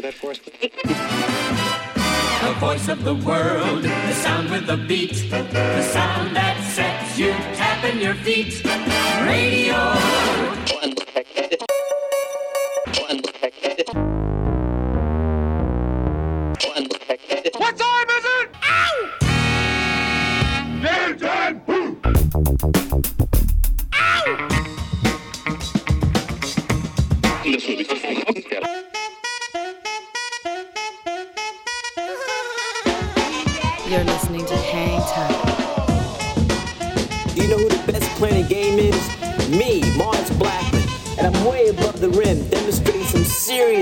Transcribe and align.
answer 0.00 0.10
that 0.10 0.14
for 0.14 0.30
us, 0.30 0.38
please? 0.38 0.70
The 2.42 2.52
voice 2.58 2.88
of 2.88 3.04
the 3.04 3.14
world, 3.14 3.84
the 3.84 4.12
sound 4.14 4.50
with 4.50 4.66
the 4.66 4.76
beat, 4.76 5.30
the 5.30 5.82
sound 5.82 6.34
that 6.36 6.60
sets 6.72 7.16
you 7.18 7.30
tapping 7.54 8.00
your 8.00 8.14
feet. 8.14 8.64
Radio. 9.24 9.94
One. 10.80 10.94
One. 13.06 13.20
One. 16.66 16.88
What 17.56 17.76
time 17.76 18.08
is 18.16 18.24
it? 18.24 18.48
Ow! 18.64 19.10
Game 20.82 21.18
time! 21.18 21.60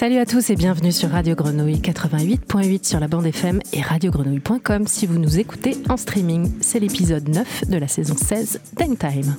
Salut 0.00 0.16
à 0.16 0.24
tous 0.24 0.48
et 0.48 0.56
bienvenue 0.56 0.92
sur 0.92 1.10
Radio 1.10 1.34
Grenouille 1.34 1.76
88.8 1.76 2.88
sur 2.88 3.00
la 3.00 3.06
bande 3.06 3.26
FM 3.26 3.60
et 3.74 3.82
radiogrenouille.com 3.82 4.86
si 4.86 5.06
vous 5.06 5.18
nous 5.18 5.38
écoutez 5.38 5.76
en 5.90 5.98
streaming. 5.98 6.50
C'est 6.62 6.80
l'épisode 6.80 7.28
9 7.28 7.68
de 7.68 7.76
la 7.76 7.86
saison 7.86 8.16
16 8.16 8.62
d'Hangtime. 8.78 9.36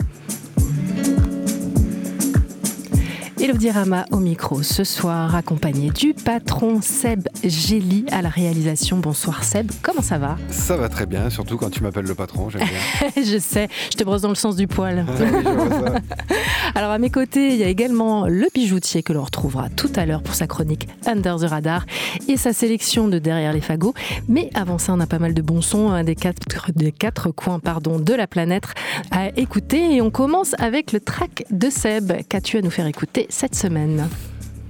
Elodie 3.42 3.72
Rama 3.72 4.06
au 4.12 4.18
micro 4.18 4.62
ce 4.62 4.84
soir, 4.84 5.34
accompagné 5.36 5.90
du 5.90 6.14
patron 6.14 6.80
Seb 6.80 7.28
Gély 7.44 8.06
à 8.12 8.22
la 8.22 8.30
réalisation. 8.30 8.98
Bonsoir 8.98 9.44
Seb, 9.44 9.72
comment 9.82 10.04
ça 10.04 10.20
va? 10.20 10.38
Ça 10.52 10.78
va 10.78 10.90
très 10.90 11.08
bien, 11.08 11.32
surtout 11.32 11.58
quand 11.58 11.72
tu 11.72 11.82
m'appelles 11.82 12.06
le 12.06 12.14
patron, 12.14 12.52
j'aime 12.52 12.68
bien. 12.68 13.10
Je 13.24 13.40
sais, 13.40 13.68
je 13.92 13.98
te 13.98 14.04
brosse 14.04 14.22
dans 14.22 14.30
le 14.30 14.36
sens 14.36 14.56
du 14.56 14.68
poil. 14.68 15.04
Ah 15.08 15.12
oui. 15.20 16.02
Alors 16.76 16.92
à 16.92 17.00
mes 17.00 17.10
côtés, 17.10 17.50
il 17.50 17.56
y 17.56 17.64
a 17.64 17.68
également 17.68 18.28
le 18.28 18.46
bijoutier 18.54 19.02
que 19.02 19.12
l'on 19.12 19.24
retrouvera 19.24 19.70
tout 19.70 19.92
à 19.96 20.06
l'heure 20.06 20.22
pour 20.22 20.36
sa 20.36 20.46
chronique 20.46 20.88
Under 21.08 21.38
the 21.38 21.50
Radar 21.50 21.88
et 22.28 22.38
sa 22.38 22.54
sélection 22.54 23.08
de 23.08 23.18
Derrière 23.18 23.54
les 23.54 23.62
fagots. 23.62 23.96
Mais 24.28 24.52
avant 24.54 24.78
ça, 24.78 24.94
on 24.94 25.00
a 25.00 25.08
pas 25.08 25.20
mal 25.20 25.34
de 25.34 25.42
bons 25.42 25.62
sons 25.62 25.90
hein, 25.90 26.04
des, 26.04 26.16
quatre, 26.16 26.72
des 26.76 26.92
quatre 26.92 27.32
coins 27.32 27.60
pardon, 27.60 27.98
de 27.98 28.14
la 28.14 28.28
planète 28.28 28.66
à 29.10 29.30
écouter. 29.36 29.96
Et 29.96 30.02
on 30.02 30.12
commence 30.12 30.54
avec 30.60 30.92
le 30.92 31.00
track 31.00 31.46
de 31.50 31.72
Seb. 31.72 32.14
Qu'as-tu 32.30 32.58
à 32.58 32.62
nous 32.62 32.70
faire 32.70 32.86
écouter 32.86 33.28
cette 33.32 33.56
semaine 33.56 34.08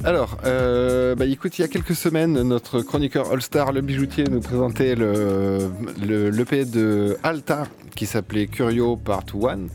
Alors, 0.03 0.37
euh, 0.45 1.15
bah, 1.15 1.25
écoute, 1.25 1.57
il 1.57 1.61
y 1.61 1.65
a 1.65 1.67
quelques 1.67 1.95
semaines, 1.95 2.41
notre 2.43 2.81
chroniqueur 2.81 3.31
All-Star, 3.31 3.71
le 3.71 3.81
bijoutier, 3.81 4.23
nous 4.23 4.39
présentait 4.39 4.95
le, 4.95 5.69
le, 6.05 6.29
l'EP 6.29 6.65
de 6.65 7.17
Alta 7.23 7.63
qui 7.95 8.05
s'appelait 8.05 8.47
Curio 8.47 8.95
Part 8.95 9.25
1. 9.33 9.67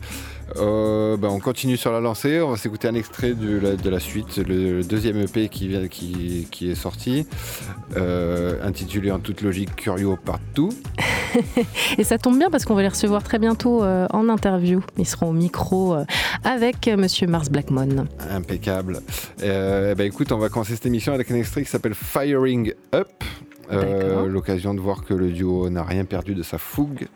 Euh, 0.55 1.17
bah, 1.17 1.27
on 1.29 1.39
continue 1.39 1.77
sur 1.77 1.91
la 1.91 1.99
lancée, 1.99 2.41
on 2.41 2.51
va 2.51 2.57
s'écouter 2.57 2.87
un 2.87 2.95
extrait 2.95 3.33
de 3.33 3.57
la, 3.57 3.75
de 3.75 3.89
la 3.89 3.99
suite, 3.99 4.37
le, 4.37 4.81
deuxième 4.83 5.17
EP 5.17 5.49
qui, 5.49 5.67
vient, 5.67 5.87
qui, 5.87 6.47
qui 6.49 6.71
est 6.71 6.75
sorti, 6.75 7.27
euh, 7.95 8.65
intitulé 8.65 9.11
en 9.11 9.19
toute 9.19 9.41
logique 9.41 9.75
Curio 9.75 10.17
Part 10.17 10.39
2. 10.55 10.69
Et 11.97 12.03
ça 12.03 12.17
tombe 12.17 12.37
bien 12.37 12.49
parce 12.49 12.65
qu'on 12.65 12.75
va 12.75 12.81
les 12.81 12.87
recevoir 12.87 13.23
très 13.23 13.39
bientôt 13.39 13.83
euh, 13.83 14.07
en 14.11 14.29
interview. 14.29 14.81
Ils 14.97 15.05
seront 15.05 15.29
au 15.29 15.33
micro 15.33 15.95
avec 16.43 16.87
Monsieur 16.87 17.27
Mars 17.27 17.49
Blackmon. 17.49 18.05
Impeccable. 18.31 19.01
Bah, 19.39 20.03
écoute, 20.03 20.31
on 20.31 20.37
va 20.37 20.49
commencer 20.49 20.73
cette 20.73 20.85
émission 20.85 21.13
avec 21.13 21.29
un 21.31 21.35
extrait 21.35 21.63
qui 21.63 21.69
s'appelle 21.69 21.93
Firing 21.93 22.73
Up. 22.95 23.09
L'occasion 23.69 24.73
de 24.73 24.79
voir 24.79 25.03
que 25.03 25.13
le 25.13 25.29
duo 25.29 25.69
n'a 25.69 25.83
rien 25.83 26.05
perdu 26.05 26.33
de 26.33 26.43
sa 26.43 26.57
fougue 26.57 27.07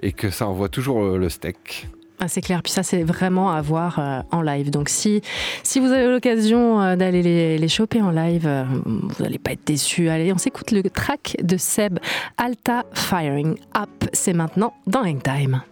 et 0.00 0.12
que 0.12 0.30
ça 0.30 0.46
envoie 0.46 0.68
toujours 0.68 1.18
le 1.18 1.28
steak. 1.28 1.88
Ah, 2.24 2.28
c'est 2.28 2.40
clair, 2.40 2.62
puis 2.62 2.70
ça 2.70 2.84
c'est 2.84 3.02
vraiment 3.02 3.50
à 3.50 3.60
voir 3.60 3.98
euh, 3.98 4.22
en 4.30 4.42
live. 4.42 4.70
Donc 4.70 4.88
si, 4.88 5.22
si 5.64 5.80
vous 5.80 5.90
avez 5.90 6.06
l'occasion 6.06 6.80
euh, 6.80 6.94
d'aller 6.94 7.20
les, 7.58 7.68
choper 7.68 8.00
en 8.00 8.12
live, 8.12 8.46
euh, 8.46 8.62
vous 8.86 9.24
n'allez 9.24 9.40
pas 9.40 9.50
être 9.50 9.66
déçus. 9.66 10.08
Allez, 10.08 10.32
on 10.32 10.38
s'écoute 10.38 10.70
le 10.70 10.84
track 10.84 11.36
de 11.42 11.56
Seb, 11.56 11.98
Alta 12.36 12.84
Firing 12.92 13.56
Up. 13.76 13.88
C'est 14.12 14.34
maintenant 14.34 14.72
dans 14.86 15.00
Hangtime. 15.00 15.62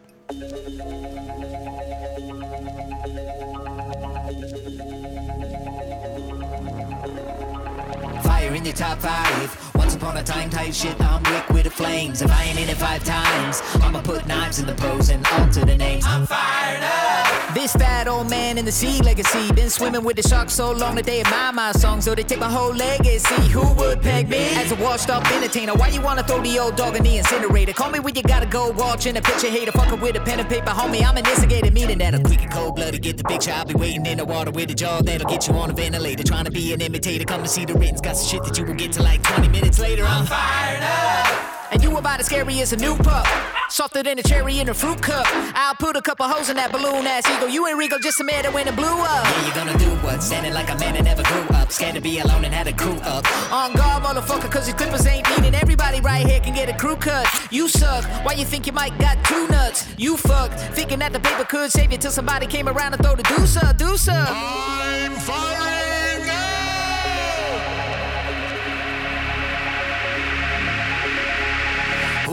Fire 8.25 8.53
in 8.53 8.65
your 8.65 8.75
top 8.75 8.99
five. 9.01 9.70
Upon 10.01 10.17
a 10.17 10.23
time 10.23 10.49
type 10.49 10.73
shit, 10.73 10.99
I'm 10.99 11.23
liquid 11.25 11.67
of 11.67 11.75
flames. 11.75 12.23
If 12.23 12.33
I 12.33 12.45
ain't 12.45 12.59
in 12.59 12.71
it 12.71 12.79
five 12.79 13.05
times, 13.05 13.61
I'ma 13.83 14.01
put 14.01 14.27
knives 14.27 14.59
in 14.59 14.65
the 14.65 14.73
pose 14.73 15.11
and 15.11 15.27
alter 15.27 15.63
the 15.67 15.77
names. 15.77 16.07
I'm 16.07 16.25
fired 16.25 16.83
up. 16.83 17.55
This 17.55 17.75
fat 17.75 18.09
old 18.09 18.31
man 18.31 18.57
in 18.57 18.65
the 18.65 18.73
sea 18.73 19.03
legacy. 19.03 19.53
Been 19.53 19.69
swimming 19.69 20.03
with 20.03 20.17
the 20.17 20.27
sharks 20.27 20.55
so 20.55 20.73
long 20.73 20.95
that 20.95 21.05
they 21.05 21.21
admire 21.21 21.53
my 21.53 21.73
song, 21.73 22.01
so 22.01 22.15
they 22.15 22.23
take 22.23 22.39
my 22.39 22.51
whole 22.51 22.73
legacy. 22.73 23.49
Who 23.51 23.75
would 23.75 24.01
peg 24.01 24.31
me 24.31 24.39
as 24.55 24.73
a 24.73 24.77
washed 24.77 25.11
up 25.11 25.31
entertainer? 25.33 25.75
Why 25.75 25.89
you 25.89 26.01
wanna 26.01 26.23
throw 26.23 26.41
the 26.41 26.59
old 26.59 26.77
dog 26.77 26.97
in 26.97 27.03
the 27.03 27.19
incinerator? 27.19 27.75
Call 27.75 27.91
me 27.91 27.99
when 27.99 28.15
you 28.15 28.23
gotta 28.23 28.47
go 28.47 28.71
watching 28.71 29.19
a 29.19 29.21
picture 29.21 29.51
hater. 29.51 29.73
Fucking 29.73 30.01
with 30.01 30.17
a 30.17 30.21
pen 30.21 30.41
and 30.41 30.49
paper, 30.49 30.71
homie. 30.71 31.05
I'm 31.05 31.19
an 31.19 31.27
instigator, 31.27 31.71
meaning 31.73 31.99
that 31.99 32.15
I'm 32.15 32.23
quick 32.23 32.41
and 32.41 32.51
cold 32.51 32.77
blooded. 32.77 33.03
Get 33.03 33.19
the 33.19 33.25
picture, 33.25 33.51
I'll 33.51 33.67
be 33.67 33.75
waiting 33.75 34.07
in 34.07 34.17
the 34.17 34.25
water 34.25 34.51
with 34.51 34.71
a 34.71 34.75
jaw 34.75 35.03
that'll 35.03 35.29
get 35.29 35.47
you 35.47 35.55
on 35.55 35.69
a 35.69 35.75
ventilator. 35.75 36.23
Trying 36.23 36.47
to 36.47 36.51
be 36.51 36.73
an 36.73 36.81
imitator, 36.81 37.27
come 37.27 37.43
to 37.43 37.49
see 37.49 37.67
the 37.67 37.75
written. 37.75 37.97
Got 37.97 38.17
some 38.17 38.29
shit 38.31 38.45
that 38.45 38.57
you 38.57 38.65
will 38.65 38.75
get 38.75 38.93
to 38.93 39.03
like 39.03 39.23
20 39.25 39.49
minutes 39.49 39.79
later. 39.79 39.90
I'm 39.99 40.25
fired 40.25 40.83
up. 40.83 41.73
And 41.73 41.83
you 41.83 41.97
about 41.97 42.21
as 42.21 42.27
scary 42.27 42.61
as 42.61 42.73
a 42.73 42.77
new 42.77 42.97
pup. 42.97 43.27
Softer 43.71 44.03
than 44.03 44.19
a 44.19 44.23
cherry 44.23 44.59
in 44.59 44.69
a 44.69 44.75
fruit 44.75 45.01
cup. 45.01 45.27
I'll 45.55 45.75
put 45.75 45.97
a 45.97 46.03
couple 46.03 46.27
holes 46.27 46.49
in 46.49 46.57
that 46.57 46.73
balloon 46.73 47.07
ass 47.07 47.29
eagle. 47.29 47.49
You 47.49 47.67
ain't 47.67 47.79
regal, 47.79 47.99
just 47.99 48.21
a 48.21 48.25
man 48.25 48.43
that 48.43 48.53
when 48.53 48.67
it 48.69 48.75
blew 48.77 48.87
up. 48.87 49.25
Yeah, 49.25 49.47
you 49.47 49.55
gonna 49.55 49.79
do 49.79 49.91
what? 50.07 50.23
Standing 50.23 50.53
like 50.53 50.71
a 50.71 50.79
man 50.79 50.95
that 50.95 51.05
never 51.05 51.23
grew 51.23 51.43
up. 51.57 51.73
Scared 51.73 51.95
to 51.95 52.01
be 52.01 52.19
alone 52.21 52.45
and 52.45 52.55
had 52.55 52.67
a 52.67 52.73
crew 52.73 52.99
up. 53.03 53.25
On 53.53 53.73
guard, 53.75 54.03
motherfucker, 54.03 54.51
cause 54.51 54.69
your 54.69 54.77
clippers 54.77 55.07
ain't 55.07 55.29
meaning 55.31 55.55
everybody 55.55 56.01
right 56.01 56.27
here 56.27 56.41
can 56.41 56.55
get 56.55 56.69
a 56.69 56.77
crew 56.77 56.97
cut. 56.97 57.27
You 57.51 57.69
suck. 57.69 58.05
Why 58.25 58.33
you 58.33 58.45
think 58.45 58.67
you 58.67 58.73
might 58.73 58.97
got 58.99 59.23
two 59.25 59.47
nuts? 59.49 59.87
You 59.97 60.17
fucked. 60.17 60.59
Thinking 60.75 60.99
that 61.01 61.13
the 61.13 61.21
paper 61.21 61.45
could 61.45 61.71
save 61.71 61.93
you 61.93 61.99
till 61.99 62.13
somebody 62.13 62.47
came 62.47 62.69
around 62.69 62.95
and 62.95 63.03
throw 63.03 63.17
the 63.17 63.23
deuce 63.25 63.57
up, 63.57 63.77
deuce 63.77 64.09
up. 64.09 64.29
I'm 64.31 65.13
firing 65.15 65.80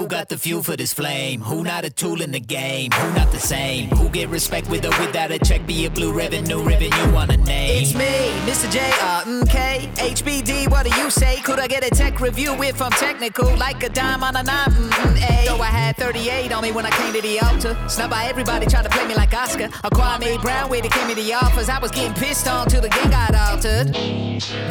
Who 0.08 0.12
got 0.12 0.30
the 0.30 0.38
fuel 0.38 0.64
for 0.64 0.78
this 0.78 0.94
flame? 0.94 1.42
Who 1.42 1.66
not 1.66 1.84
a 1.84 1.90
tool 1.90 2.22
in 2.22 2.32
the 2.32 2.40
game? 2.40 2.92
Who 2.94 3.14
not 3.14 3.30
the 3.34 3.42
same? 3.42 3.90
Who 3.90 4.08
get 4.08 4.30
respect 4.30 4.70
with 4.70 4.86
or 4.86 5.06
without 5.06 5.32
a 5.32 5.40
check? 5.40 5.68
Be 5.68 5.86
a 5.86 5.90
blue 5.90 6.14
revenue 6.14 6.64
ribbon 6.64 6.94
you 6.98 7.12
want 7.14 7.30
a 7.30 7.36
name? 7.36 7.84
It's 7.84 7.94
me, 7.94 8.30
Mr. 8.50 8.72
J 8.72 8.90
R 9.02 9.24
N 9.26 9.46
K 9.48 9.90
HBD. 9.96 10.72
What 10.72 10.90
do 10.90 10.98
you 10.98 11.10
say? 11.10 11.42
Could 11.42 11.60
I 11.60 11.68
get 11.68 11.86
a 11.86 11.90
tech 11.90 12.22
review 12.22 12.54
if 12.64 12.82
I'm 12.82 12.92
technical? 12.92 13.54
Like 13.58 13.84
a 13.84 13.90
dime 13.90 14.24
on 14.24 14.38
a 14.38 14.44
nine. 14.44 14.70
Mm-mm, 14.70 15.46
Though 15.46 15.60
I 15.60 15.66
had 15.66 15.98
38 15.98 16.54
on 16.54 16.64
me 16.64 16.72
when 16.72 16.86
I 16.86 16.90
came 16.92 17.14
to 17.14 17.22
the 17.22 17.42
altar. 17.42 17.78
Snubbed 17.90 18.12
by 18.12 18.28
everybody 18.28 18.66
trying 18.66 18.86
to 18.86 18.90
play 18.90 19.06
me 19.06 19.14
like 19.14 19.34
Oscar. 19.34 19.66
A 19.84 19.90
Kwame 19.90 20.42
Brown 20.42 20.70
way 20.70 20.80
to 20.80 20.88
came 20.88 21.10
me 21.10 21.16
the 21.16 21.34
offers. 21.34 21.68
I 21.68 21.80
was 21.80 21.92
getting 21.92 22.14
pissed 22.14 22.48
on 22.48 22.70
till 22.70 22.80
the 22.80 22.88
game 22.88 23.10
got 23.10 23.36
altered. 23.36 23.88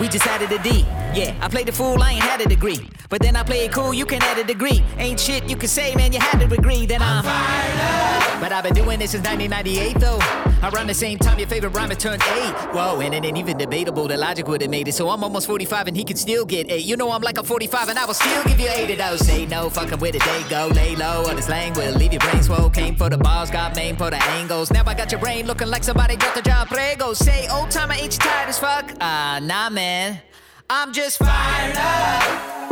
We 0.01 0.09
just 0.09 0.27
added 0.27 0.51
a 0.51 0.63
D. 0.63 0.87
Yeah, 1.15 1.35
I 1.41 1.49
played 1.49 1.67
the 1.67 1.73
fool, 1.73 2.03
I 2.03 2.13
ain't 2.13 2.23
had 2.23 2.41
a 2.41 2.47
degree. 2.47 2.89
But 3.09 3.23
then 3.23 3.37
I 3.37 3.43
play 3.43 3.65
it 3.65 3.73
cool, 3.73 3.95
you 3.95 4.05
can 4.05 4.23
add 4.23 4.39
a 4.39 4.45
degree. 4.45 4.83
Ain't 4.99 5.19
shit 5.27 5.51
you 5.51 5.57
can 5.57 5.69
say, 5.69 5.93
man, 5.97 6.13
you 6.13 6.21
had 6.21 6.39
to 6.39 6.55
agree. 6.55 6.87
Then 6.87 7.03
I'm, 7.03 7.25
fired 7.25 7.81
up. 7.81 8.41
But 8.41 8.53
I've 8.53 8.63
been 8.63 8.75
doing 8.75 9.01
this 9.01 9.11
since 9.11 9.27
1998, 9.27 9.99
though. 9.99 10.21
Around 10.63 10.87
the 10.87 10.95
same 10.95 11.19
time 11.19 11.39
your 11.39 11.49
favorite 11.49 11.71
rhymer 11.71 11.97
turned 11.97 12.23
eight. 12.23 12.55
Whoa, 12.73 13.01
and 13.01 13.13
it 13.13 13.25
ain't 13.25 13.37
even 13.37 13.59
debatable 13.59 14.07
that 14.09 14.19
Logic 14.21 14.47
would 14.47 14.63
have 14.63 14.71
made 14.71 14.87
it. 14.87 14.93
So 14.93 15.11
I'm 15.11 15.25
almost 15.25 15.49
45 15.49 15.89
and 15.89 15.97
he 15.97 16.05
could 16.05 16.17
still 16.17 16.45
get 16.45 16.71
eight. 16.71 16.85
You 16.85 16.97
know 16.97 17.11
I'm 17.11 17.23
like 17.23 17.39
a 17.39 17.43
45 17.43 17.89
and 17.89 17.99
I 17.99 18.05
will 18.05 18.15
still 18.15 18.43
give 18.45 18.61
you 18.61 18.69
eight 18.69 18.91
of 18.91 18.99
those. 18.99 19.27
Say 19.27 19.47
no, 19.47 19.69
fucking 19.69 19.99
with 19.99 20.15
it, 20.15 20.23
they 20.23 20.43
go. 20.49 20.69
Lay 20.69 20.95
low 20.95 21.25
on 21.29 21.35
this 21.37 21.49
lane, 21.49 21.73
will 21.75 21.95
leave 21.95 22.13
your 22.13 22.21
brain 22.21 22.43
swole. 22.43 22.71
Came 22.71 22.95
for 22.95 23.11
the 23.11 23.19
bars, 23.19 23.51
got 23.51 23.75
main 23.75 23.97
for 23.97 24.11
the 24.11 24.23
angles. 24.39 24.71
Now 24.71 24.85
I 24.87 24.95
got 24.95 25.11
your 25.11 25.21
brain 25.21 25.47
looking 25.47 25.69
like 25.69 25.83
somebody 25.83 26.17
got 26.17 26.35
the 26.37 26.43
job 26.43 26.69
prego. 26.69 27.15
Say, 27.15 27.49
old 27.49 27.71
timer, 27.73 27.95
ain't 27.95 28.13
you 28.13 28.21
tired 28.21 28.49
as 28.49 28.59
fuck? 28.59 28.93
Ah, 29.01 29.41
nah, 29.43 29.71
man. 29.71 30.21
I'm 30.71 30.93
just 30.93 31.19
fired 31.19 31.77
up. 31.77 32.66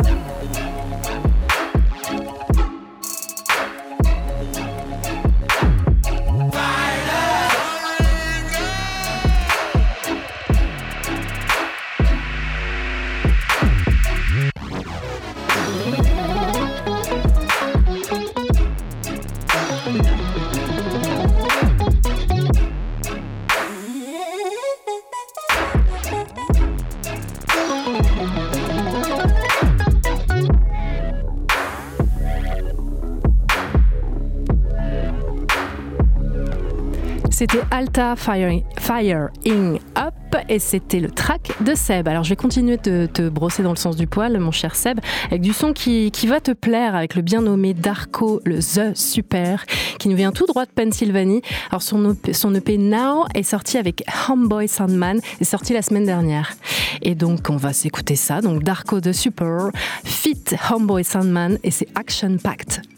C'était 37.37 37.63
Alta 37.69 38.15
Firing, 38.15 38.63
Firing 38.79 39.77
Up 39.97 40.13
et 40.47 40.57
c'était 40.57 41.01
le 41.01 41.11
track 41.11 41.51
de 41.65 41.75
Seb. 41.75 42.07
Alors 42.07 42.23
je 42.23 42.29
vais 42.29 42.37
continuer 42.37 42.77
de 42.77 43.09
te 43.13 43.27
brosser 43.27 43.61
dans 43.61 43.71
le 43.71 43.75
sens 43.75 43.97
du 43.97 44.07
poil, 44.07 44.39
mon 44.39 44.51
cher 44.51 44.73
Seb, 44.73 45.01
avec 45.25 45.41
du 45.41 45.51
son 45.51 45.73
qui, 45.73 46.11
qui 46.11 46.27
va 46.27 46.39
te 46.39 46.51
plaire, 46.51 46.95
avec 46.95 47.13
le 47.13 47.21
bien 47.21 47.41
nommé 47.41 47.73
Darko, 47.73 48.39
le 48.45 48.59
The 48.59 48.95
Super, 48.95 49.65
qui 49.99 50.07
nous 50.07 50.15
vient 50.15 50.31
tout 50.31 50.45
droit 50.45 50.65
de 50.65 50.71
Pennsylvanie. 50.71 51.41
Alors 51.71 51.81
son 51.81 52.13
EP, 52.13 52.31
son 52.31 52.55
EP 52.55 52.77
Now 52.77 53.25
est 53.35 53.43
sorti 53.43 53.77
avec 53.77 54.05
Homeboy 54.29 54.69
Sandman, 54.69 55.19
est 55.41 55.43
sorti 55.43 55.73
la 55.73 55.81
semaine 55.81 56.05
dernière. 56.05 56.53
Et 57.01 57.15
donc 57.15 57.49
on 57.49 57.57
va 57.57 57.73
s'écouter 57.73 58.15
ça. 58.15 58.39
Donc 58.39 58.63
Darko 58.63 59.01
The 59.01 59.11
Super, 59.11 59.71
Fit 60.05 60.45
Homeboy 60.71 61.03
Sandman 61.03 61.59
et 61.65 61.71
c'est 61.71 61.89
Action 61.95 62.37
Packed. 62.41 62.94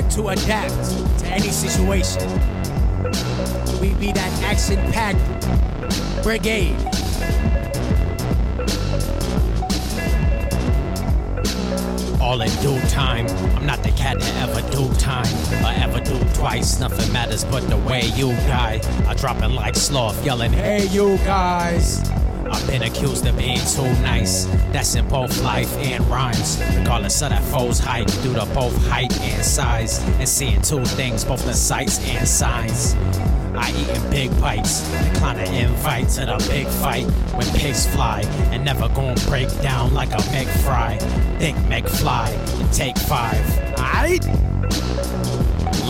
Quick 0.00 0.12
to 0.12 0.28
adapt 0.28 1.18
to 1.18 1.26
any 1.26 1.48
situation. 1.48 2.22
We 3.80 3.94
be 3.94 4.12
that 4.12 4.42
action 4.44 4.76
packed 4.92 5.18
brigade. 6.22 6.76
All 12.20 12.40
in 12.40 12.50
due 12.62 12.80
time. 12.88 13.26
I'm 13.56 13.66
not 13.66 13.82
the 13.82 13.92
cat 13.96 14.20
that 14.20 14.48
ever 14.48 14.62
do 14.70 14.92
time 14.94 15.26
or 15.64 15.72
ever 15.82 16.00
do 16.00 16.18
twice. 16.34 16.78
Nothing 16.80 17.12
matters 17.12 17.44
but 17.44 17.68
the 17.68 17.78
way 17.78 18.06
you 18.14 18.28
die. 18.46 18.80
I 19.06 19.14
drop 19.14 19.42
it 19.42 19.48
like 19.48 19.74
sloth, 19.74 20.24
yelling, 20.24 20.52
Hey, 20.52 20.86
you 20.86 21.18
guys. 21.18 22.00
I've 22.50 22.66
been 22.66 22.82
accused 22.82 23.26
of 23.26 23.36
being 23.36 23.58
too 23.58 23.90
nice. 24.02 24.44
That's 24.72 24.94
in 24.94 25.08
both 25.08 25.40
life 25.42 25.72
and 25.78 26.04
rhymes. 26.08 26.62
Regardless 26.76 27.22
of 27.22 27.30
that 27.30 27.42
foe's 27.44 27.78
height, 27.78 28.08
due 28.22 28.34
to 28.34 28.46
both 28.46 28.76
height 28.86 29.18
and 29.20 29.44
size. 29.44 30.00
And 30.18 30.28
seeing 30.28 30.60
two 30.62 30.84
things, 30.84 31.24
both 31.24 31.44
the 31.44 31.54
sights 31.54 31.98
and 32.08 32.26
signs. 32.26 32.96
I 33.54 33.70
eat 33.70 33.88
in 33.88 34.10
big 34.10 34.40
bites, 34.40 34.88
decline 35.12 35.38
an 35.38 35.54
invite 35.54 36.08
to 36.10 36.26
the 36.26 36.46
big 36.48 36.66
fight 36.66 37.04
when 37.34 37.46
pigs 37.58 37.86
fly, 37.86 38.22
and 38.52 38.64
never 38.64 38.88
gon' 38.88 39.16
break 39.26 39.48
down 39.60 39.92
like 39.92 40.10
a 40.12 40.22
McFry. 40.32 40.98
Think 41.38 41.56
McFly 41.58 42.60
and 42.60 42.72
take 42.72 42.96
five. 42.96 43.44
Aight? 43.76 44.49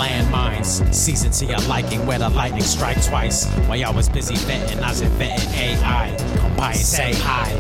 Landmines, 0.00 0.94
season 0.94 1.31
to 1.31 1.44
your 1.44 1.61
liking, 1.69 2.06
where 2.06 2.19
the 2.19 2.31
lightning 2.31 2.62
strike 2.62 3.05
twice. 3.05 3.47
While 3.69 3.76
y'all 3.76 3.94
was 3.94 4.08
busy 4.08 4.35
vetting, 4.35 4.81
I 4.81 4.88
was 4.88 5.02
inventing 5.02 5.50
AI. 5.50 6.17
Come 6.38 6.56
by 6.56 6.70
and 6.70 6.76
say 6.76 7.12
hi. 7.14 7.52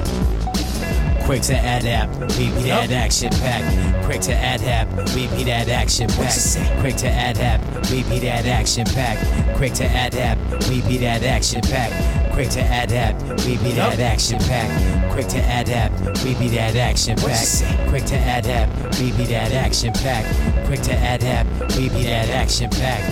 Quick 1.26 1.42
to 1.42 1.52
adapt, 1.52 2.18
we 2.38 2.46
be 2.48 2.62
that 2.62 2.90
action 2.90 3.28
pack. 3.28 3.62
Quick 4.06 4.22
to 4.22 4.32
adapt, 4.32 5.14
we 5.14 5.28
be 5.28 5.44
that 5.44 5.68
action 5.68 6.08
pack. 6.08 6.80
Quick 6.80 6.96
to 6.96 7.08
adapt, 7.08 7.90
we 7.90 8.02
be 8.04 8.18
that 8.20 8.46
action 8.46 8.86
pack. 8.86 9.18
Quick 9.56 9.74
to 9.74 9.84
adapt, 9.84 10.68
we 10.70 10.80
be 10.80 10.96
that 10.96 11.22
action 11.22 11.60
pack. 11.60 11.92
Quick 12.32 12.48
to 12.48 12.60
adapt, 12.60 13.22
we 13.44 13.58
be 13.58 13.72
that 13.72 14.00
action 14.00 14.38
pack. 14.38 15.12
Quick 15.12 15.28
to 15.28 15.38
adapt, 15.38 16.24
we 16.24 16.34
be 16.34 16.48
that 16.48 16.74
action 16.74 17.16
pack. 17.16 17.88
Quick 17.90 18.04
to 18.06 18.16
adapt, 18.16 18.98
we 18.98 19.12
be 19.12 19.24
that 19.26 19.52
action 19.52 19.92
pack. 19.92 20.24
Quick 20.70 20.82
to 20.82 20.92
adapt, 20.92 21.76
we 21.76 21.88
be 21.88 22.04
that 22.04 22.28
action 22.28 22.70
pack. 22.70 23.02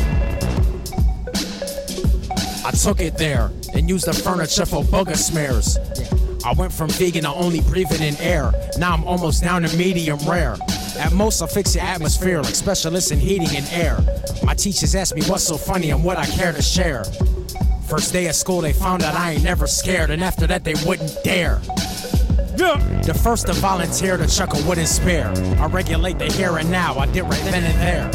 I 2.65 2.71
took 2.71 3.01
it 3.01 3.19
there 3.19 3.51
and 3.75 3.89
used 3.89 4.07
the 4.07 4.13
furniture 4.13 4.65
for 4.65 4.85
booger 4.85 5.17
smears. 5.17 5.77
I 6.45 6.53
went 6.53 6.73
from 6.73 6.89
vegan 6.91 7.25
to 7.25 7.31
only 7.31 7.61
breathing 7.63 8.01
in 8.01 8.15
air. 8.21 8.53
Now 8.79 8.95
I'm 8.95 9.03
almost 9.03 9.43
down 9.43 9.63
to 9.63 9.77
medium 9.77 10.21
rare. 10.21 10.57
At 11.01 11.13
most, 11.13 11.43
I'll 11.43 11.49
fix 11.49 11.75
your 11.75 11.83
atmosphere 11.83 12.41
like 12.41 12.55
specialists 12.55 13.11
in 13.11 13.19
heating 13.19 13.51
and 13.57 13.67
air. 13.73 13.99
My 14.45 14.55
teachers 14.55 14.95
ask 14.95 15.17
me 15.17 15.23
what's 15.23 15.43
so 15.43 15.57
funny 15.57 15.91
and 15.91 16.05
what 16.05 16.17
I 16.17 16.27
care 16.27 16.53
to 16.53 16.63
share. 16.63 17.03
First 17.89 18.13
day 18.13 18.29
of 18.29 18.37
school, 18.37 18.61
they 18.61 18.73
found 18.73 19.03
out 19.03 19.17
I 19.17 19.33
ain't 19.33 19.43
never 19.43 19.67
scared, 19.67 20.11
and 20.11 20.23
after 20.23 20.47
that, 20.47 20.63
they 20.63 20.75
wouldn't 20.87 21.25
dare. 21.25 21.61
The 22.59 23.19
first 23.23 23.47
to 23.47 23.53
volunteer 23.53 24.17
to 24.17 24.27
chuck 24.27 24.53
a 24.53 24.63
wooden 24.67 24.87
spare. 24.87 25.33
I 25.61 25.67
regulate 25.67 26.19
the 26.19 26.27
here 26.27 26.59
and 26.59 26.69
now, 26.69 26.99
I 26.99 27.07
did 27.07 27.23
right 27.23 27.41
then 27.45 27.63
and 27.63 27.81
there. 27.81 28.11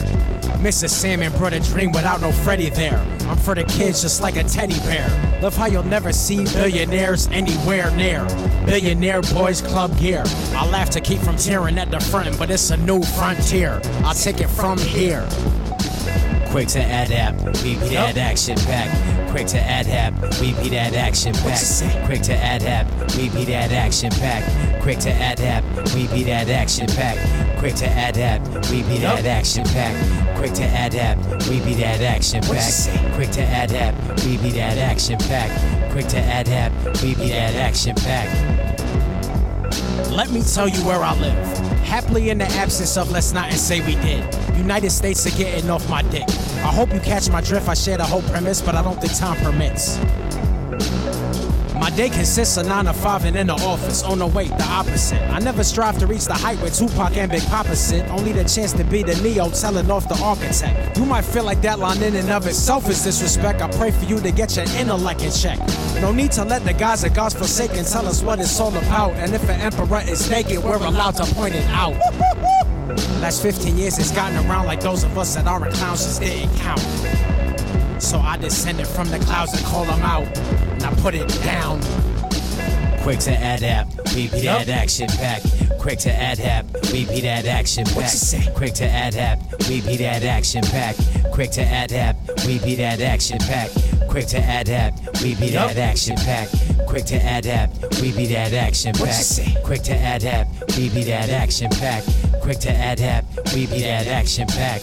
Mrs. 0.57 0.90
Salmon 0.90 1.31
brought 1.38 1.54
a 1.54 1.62
dream 1.62 1.94
without 1.94 2.19
no 2.19 2.31
Freddy 2.31 2.69
there. 2.69 3.00
I'm 3.22 3.38
for 3.38 3.56
the 3.56 3.63
kids 3.63 4.01
just 4.01 4.22
like 4.22 4.36
a 4.36 4.44
teddy 4.44 4.78
bear. 4.81 5.07
Love 5.42 5.56
how 5.56 5.68
you'll 5.68 5.84
never 5.84 6.12
see 6.12 6.44
billionaires 6.44 7.28
anywhere 7.28 7.90
near. 7.95 8.25
Billionaire 8.66 9.22
Boys 9.22 9.62
Club 9.62 9.98
gear. 9.98 10.24
I 10.25 10.69
laugh 10.69 10.89
to 10.92 11.00
keep 11.00 11.19
from 11.22 11.38
tearing 11.38 11.78
at 11.78 11.89
the 11.89 12.01
front, 12.01 12.38
but 12.38 12.51
it's 12.51 12.69
a 12.69 12.78
new 12.78 13.01
frontier. 13.01 13.81
I'll 14.04 14.13
take 14.13 14.41
it 14.41 14.50
from 14.50 14.77
here. 14.77 15.25
Quick 16.50 16.68
to 16.70 16.79
adapt, 16.79 17.44
we 17.63 17.75
be 17.75 17.89
that 17.96 18.18
action 18.18 18.58
pack. 18.58 19.12
Quick 19.34 19.48
to 19.48 19.58
adapt, 19.58 20.40
we 20.40 20.54
be 20.54 20.70
that 20.70 20.94
action 20.94 21.34
pack. 21.34 22.06
Quick 22.06 22.22
to 22.22 22.34
adapt, 22.34 23.18
we 23.18 23.30
be 23.30 23.46
that 23.46 23.72
action 23.72 24.12
pack. 24.12 24.44
Quick 24.80 25.00
to 25.00 25.10
adapt, 25.10 25.66
we 25.96 26.06
be 26.10 26.22
that 26.25 26.50
action 26.50 26.86
pack. 26.86 27.18
Quick 27.58 27.74
to 27.78 27.86
adapt, 27.86 28.70
we 28.70 28.84
be 28.84 29.00
that 29.00 29.25
action 29.25 29.63
pack. 29.63 30.38
Quick 30.38 30.54
to 30.54 30.62
adapt, 30.62 31.50
we 31.50 31.60
be 31.62 31.74
that 31.74 32.02
action 32.02 32.44
pack. 32.44 33.16
Quick 33.16 33.32
to 33.32 33.42
adapt, 33.42 34.24
we 34.24 34.38
be 34.38 34.52
that 34.52 34.78
action 34.78 35.18
pack. 35.18 35.92
Quick 35.92 36.08
to 36.10 36.20
adapt, 36.20 37.02
we 37.02 37.16
be 37.16 37.30
that 37.30 37.56
action 37.56 37.96
pack. 37.96 38.30
Let 40.12 40.30
me 40.30 40.44
tell 40.44 40.68
you 40.68 40.86
where 40.86 41.02
I 41.02 41.20
live. 41.20 41.73
Happily 41.84 42.30
in 42.30 42.40
the 42.40 42.46
absence 42.46 42.98
of 42.98 43.12
let's 43.12 43.34
not 43.34 43.50
and 43.50 43.58
say 43.58 43.80
we 43.82 43.96
did. 44.02 44.24
United 44.58 44.90
States 44.90 45.25
are 45.28 45.38
getting 45.38 45.70
off 45.70 45.88
my 45.90 46.02
dick. 46.04 46.28
I 46.58 46.74
hope 46.74 46.94
you 46.94 47.00
catch 47.00 47.30
my 47.30 47.42
drift. 47.42 47.68
I 47.68 47.74
share 47.74 47.98
the 47.98 48.06
whole 48.06 48.24
premise, 48.24 48.62
but 48.62 48.75
I 48.75 48.82
don't 48.82 49.00
think 49.00 49.16
time 49.16 49.38
permits. 49.38 50.00
My 51.84 51.90
day 51.90 52.10
consists 52.10 52.56
of 52.56 52.66
9 52.66 52.86
to 52.86 52.94
5 52.94 53.25
and 53.25 53.36
in 53.36 53.48
the 53.48 53.56
office. 53.56 54.04
Oh 54.06 54.16
no, 54.16 54.28
wait, 54.28 54.48
the 54.48 54.63
opposite. 54.63 55.22
I 55.30 55.40
never 55.40 55.66
strive 55.66 55.98
to 55.98 56.08
reach 56.08 56.24
the 56.24 56.34
height 56.34 56.58
where 56.60 56.72
Tupac 56.72 57.18
and 57.18 57.30
Big 57.30 57.44
Papa 57.48 57.75
sit. 57.75 58.10
Only 58.10 58.32
the 58.32 58.46
chance 58.46 58.72
to 58.72 58.86
be 58.86 59.04
the 59.04 59.22
Neo 59.22 59.50
telling 59.50 59.92
off 59.92 60.08
the 60.08 60.18
architect. 60.24 60.98
You 60.98 61.06
might 61.06 61.25
feel 61.25 61.44
like 61.44 61.62
that 61.63 61.80
line 61.80 62.02
in 62.02 62.16
and 62.16 62.30
of 62.30 62.48
itself 62.48 62.90
is 62.90 63.04
disrespect. 63.04 63.62
I 63.62 63.70
pray 63.70 63.92
for 63.92 64.06
you 64.06 64.22
to 64.22 64.32
get 64.32 64.56
your 64.56 64.63
intellect 64.78 65.24
in 65.24 65.32
check. 65.34 65.60
No 66.00 66.13
need 66.13 66.32
to 66.32 66.46
let 66.46 66.63
the 66.63 66.72
guys 66.72 67.02
that 67.02 67.16
God's 67.16 67.36
forsaken 67.36 67.84
tell 67.84 68.08
us 68.08 68.24
what 68.24 68.40
it's 68.40 68.58
all 68.62 68.74
about. 68.74 69.12
And 69.16 69.34
if 69.34 69.44
an 69.50 69.60
emperor 69.60 70.04
is 70.08 70.30
naked, 70.30 70.63
we're 70.63 70.78
allowed 70.78 71.18
to 71.18 71.25
point 71.36 71.54
it 71.54 71.68
out. 71.68 71.98
Last 73.20 73.42
15 73.42 73.78
years 73.78 74.00
it's 74.00 74.12
gotten 74.12 74.38
around 74.50 74.68
like 74.68 74.80
those 74.80 75.04
of 75.04 75.18
us 75.18 75.36
that 75.36 75.48
aren't 75.48 75.74
clowns 75.74 76.06
just 76.06 76.22
didn't 76.22 76.58
count. 76.60 76.80
So 78.02 78.20
I 78.20 78.38
descended 78.38 78.88
from 78.88 79.10
the 79.10 79.20
clouds 79.20 79.52
and 79.52 79.66
called 79.66 79.90
them 79.90 80.02
out. 80.02 80.73
And 80.84 80.98
I 80.98 81.02
put 81.02 81.16
it 81.16 81.28
down. 81.44 81.80
Quick 83.04 83.20
to 83.20 83.32
adapt, 83.32 84.16
we 84.16 84.28
be 84.30 84.42
that 84.42 84.70
action 84.70 85.08
pack. 85.08 85.42
Quick 85.80 86.00
to 86.00 86.10
adapt, 86.10 86.92
we 86.92 87.06
be 87.06 87.22
that 87.22 87.46
action 87.46 87.86
pack. 87.86 88.22
Quick 88.56 88.74
to 88.75 88.86
adapt, 88.86 89.68
we 89.70 89.82
be 89.82 89.98
that 89.98 90.24
action 90.24 90.62
pack. 90.63 90.96
Quick 91.32 91.52
to 91.52 91.62
adapt, 91.62 92.46
we 92.46 92.60
be 92.60 92.75
that 92.75 93.02
action 93.02 93.38
pack. 93.40 93.70
Quick 94.10 94.28
to 94.28 94.38
adapt, 94.38 95.22
we 95.22 95.36
be 95.36 95.50
that 95.52 95.78
action 95.78 96.16
pack. 96.16 96.50
Quick 96.88 97.06
to 97.06 97.16
adapt, 97.16 98.02
we 98.02 98.12
be 98.13 98.25
that 98.28 98.54
action 98.54 98.94
pack. 98.94 99.63
Quick 99.63 99.84
to 99.84 99.94
adapt, 99.94 100.63
We 100.78 100.90
be 100.90 101.04
that 101.04 101.30
action 101.30 101.70
pack. 101.70 102.04
Quick 102.42 102.60
to 102.60 102.70
adapt. 102.70 103.54
We 103.54 103.68
be 103.68 103.82
that 103.82 104.08
action 104.08 104.48
pack. 104.48 104.82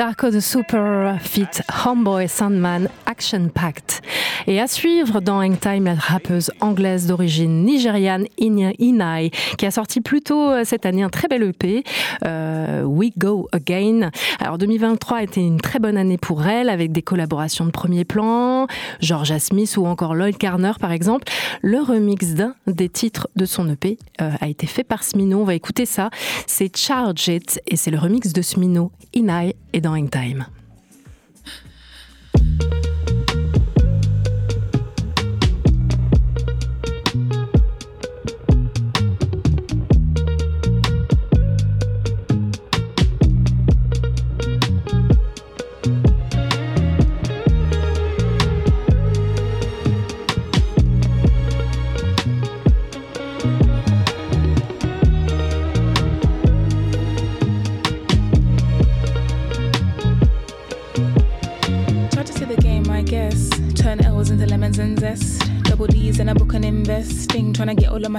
Darko 0.00 0.30
the 0.30 0.40
Super 0.40 1.18
Fit 1.20 1.60
Homeboy 1.84 2.26
Sandman 2.26 2.88
Action 3.04 3.50
Pact. 3.50 4.00
Et 4.46 4.58
à 4.58 4.66
suivre 4.66 5.20
dans 5.20 5.42
Hangtime, 5.42 5.84
la 5.84 5.94
rappeuse 5.94 6.50
anglaise 6.60 7.06
d'origine 7.06 7.64
nigériane 7.64 8.24
Inai, 8.38 9.30
qui 9.58 9.66
a 9.66 9.70
sorti 9.70 10.00
plus 10.00 10.22
tôt 10.22 10.48
euh, 10.48 10.64
cette 10.64 10.86
année 10.86 11.02
un 11.02 11.10
très 11.10 11.28
bel 11.28 11.42
EP, 11.42 11.84
euh, 12.24 12.82
We 12.84 13.10
Go 13.18 13.48
Again. 13.52 14.10
Alors 14.38 14.56
2023 14.56 15.18
a 15.18 15.22
été 15.22 15.42
une 15.42 15.60
très 15.60 15.78
bonne 15.78 15.98
année 15.98 16.16
pour 16.16 16.46
elle, 16.46 16.70
avec 16.70 16.92
des 16.92 17.02
collaborations 17.02 17.66
de 17.66 17.70
premier 17.70 18.06
plan, 18.06 18.66
Georgia 19.00 19.38
Smith 19.38 19.76
ou 19.76 19.84
encore 19.84 20.14
Lloyd 20.14 20.38
Garner 20.38 20.72
par 20.80 20.92
exemple. 20.92 21.30
Le 21.60 21.78
remix 21.78 22.32
d'un 22.32 22.54
des 22.66 22.88
titres 22.88 23.28
de 23.36 23.44
son 23.44 23.68
EP 23.68 23.98
euh, 24.22 24.30
a 24.40 24.48
été 24.48 24.66
fait 24.66 24.84
par 24.84 25.02
Smino. 25.02 25.40
On 25.40 25.44
va 25.44 25.54
écouter 25.54 25.84
ça. 25.84 26.08
C'est 26.46 26.74
Charge 26.74 27.28
It 27.28 27.60
et 27.66 27.76
c'est 27.76 27.90
le 27.90 27.98
remix 27.98 28.32
de 28.32 28.40
Smino, 28.40 28.92
Inai 29.12 29.54
et 29.72 29.80
dans 29.80 29.89
dans 29.90 30.06
Time. 30.08 30.46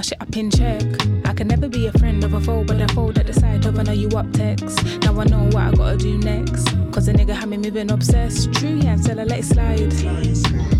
My 0.01 0.03
shit 0.03 0.19
up 0.19 0.35
in 0.35 0.49
check. 0.49 0.81
I 1.25 1.33
can 1.33 1.47
never 1.47 1.69
be 1.69 1.85
a 1.85 1.91
friend 1.91 2.23
of 2.23 2.33
a 2.33 2.41
foe, 2.41 2.63
but 2.63 2.81
I 2.81 2.87
fold 2.87 3.19
at 3.19 3.27
the 3.27 3.33
side 3.33 3.63
of 3.67 3.75
know 3.75 3.91
you 3.91 4.09
up 4.17 4.31
text. 4.31 4.83
Now 5.01 5.19
I 5.19 5.25
know 5.25 5.43
what 5.53 5.57
I 5.57 5.71
gotta 5.71 5.97
do 5.97 6.17
next. 6.17 6.65
Cause 6.91 7.07
a 7.07 7.13
nigga 7.13 7.35
had 7.35 7.49
me 7.49 7.57
moving 7.57 7.91
obsessed. 7.91 8.51
True, 8.53 8.79
yeah, 8.81 8.93
until 8.93 9.19
I 9.19 9.25
let 9.25 9.39
it 9.39 9.45
slide. 9.45 9.93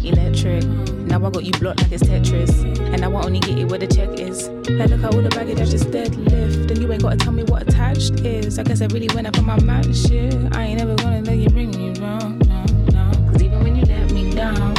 Electric. 0.04 0.63
Now 1.06 1.24
I 1.24 1.30
got 1.30 1.44
you 1.44 1.51
blocked 1.51 1.84
like 1.84 1.92
it's 1.92 2.01
Tetris. 2.01 2.66
And 2.94 3.01
now 3.01 3.16
I 3.16 3.24
only 3.24 3.40
get 3.42 3.60
it 3.60 3.66
where 3.70 3.78
the 3.78 3.86
check 3.86 4.10
is. 4.20 4.50
Like, 4.72 4.90
look 4.90 5.04
at 5.04 5.13
all 5.13 5.22
the 5.22 5.30
baggage 5.30 5.60
I 5.60 5.66
just 5.66 5.92
deadlift. 5.92 6.72
And 6.72 6.82
you 6.82 6.92
ain't 6.92 7.04
gotta 7.04 7.18
tell 7.18 7.34
me 7.34 7.44
what 7.44 7.62
attached 7.62 8.22
is. 8.22 8.58
I 8.58 8.63
guess 8.63 8.82
I 8.82 8.88
really 8.88 9.10
went 9.13 9.28
up 9.28 9.38
on 9.38 9.46
my 9.46 9.60
match, 9.62 10.10
yeah. 10.10 10.50
I 10.54 10.63
ain't 10.63 10.80
never 10.80 10.96
gonna 10.96 11.22
let 11.22 11.38
you 11.38 11.50
bring 11.50 11.70
me 11.70 11.94
down, 11.94 12.40
no, 12.40 12.66
no. 12.92 13.32
Cause 13.32 13.44
even 13.44 13.62
when 13.63 13.75
you 13.75 13.86
let 13.86 14.12
me 14.12 14.34
down, 14.34 14.72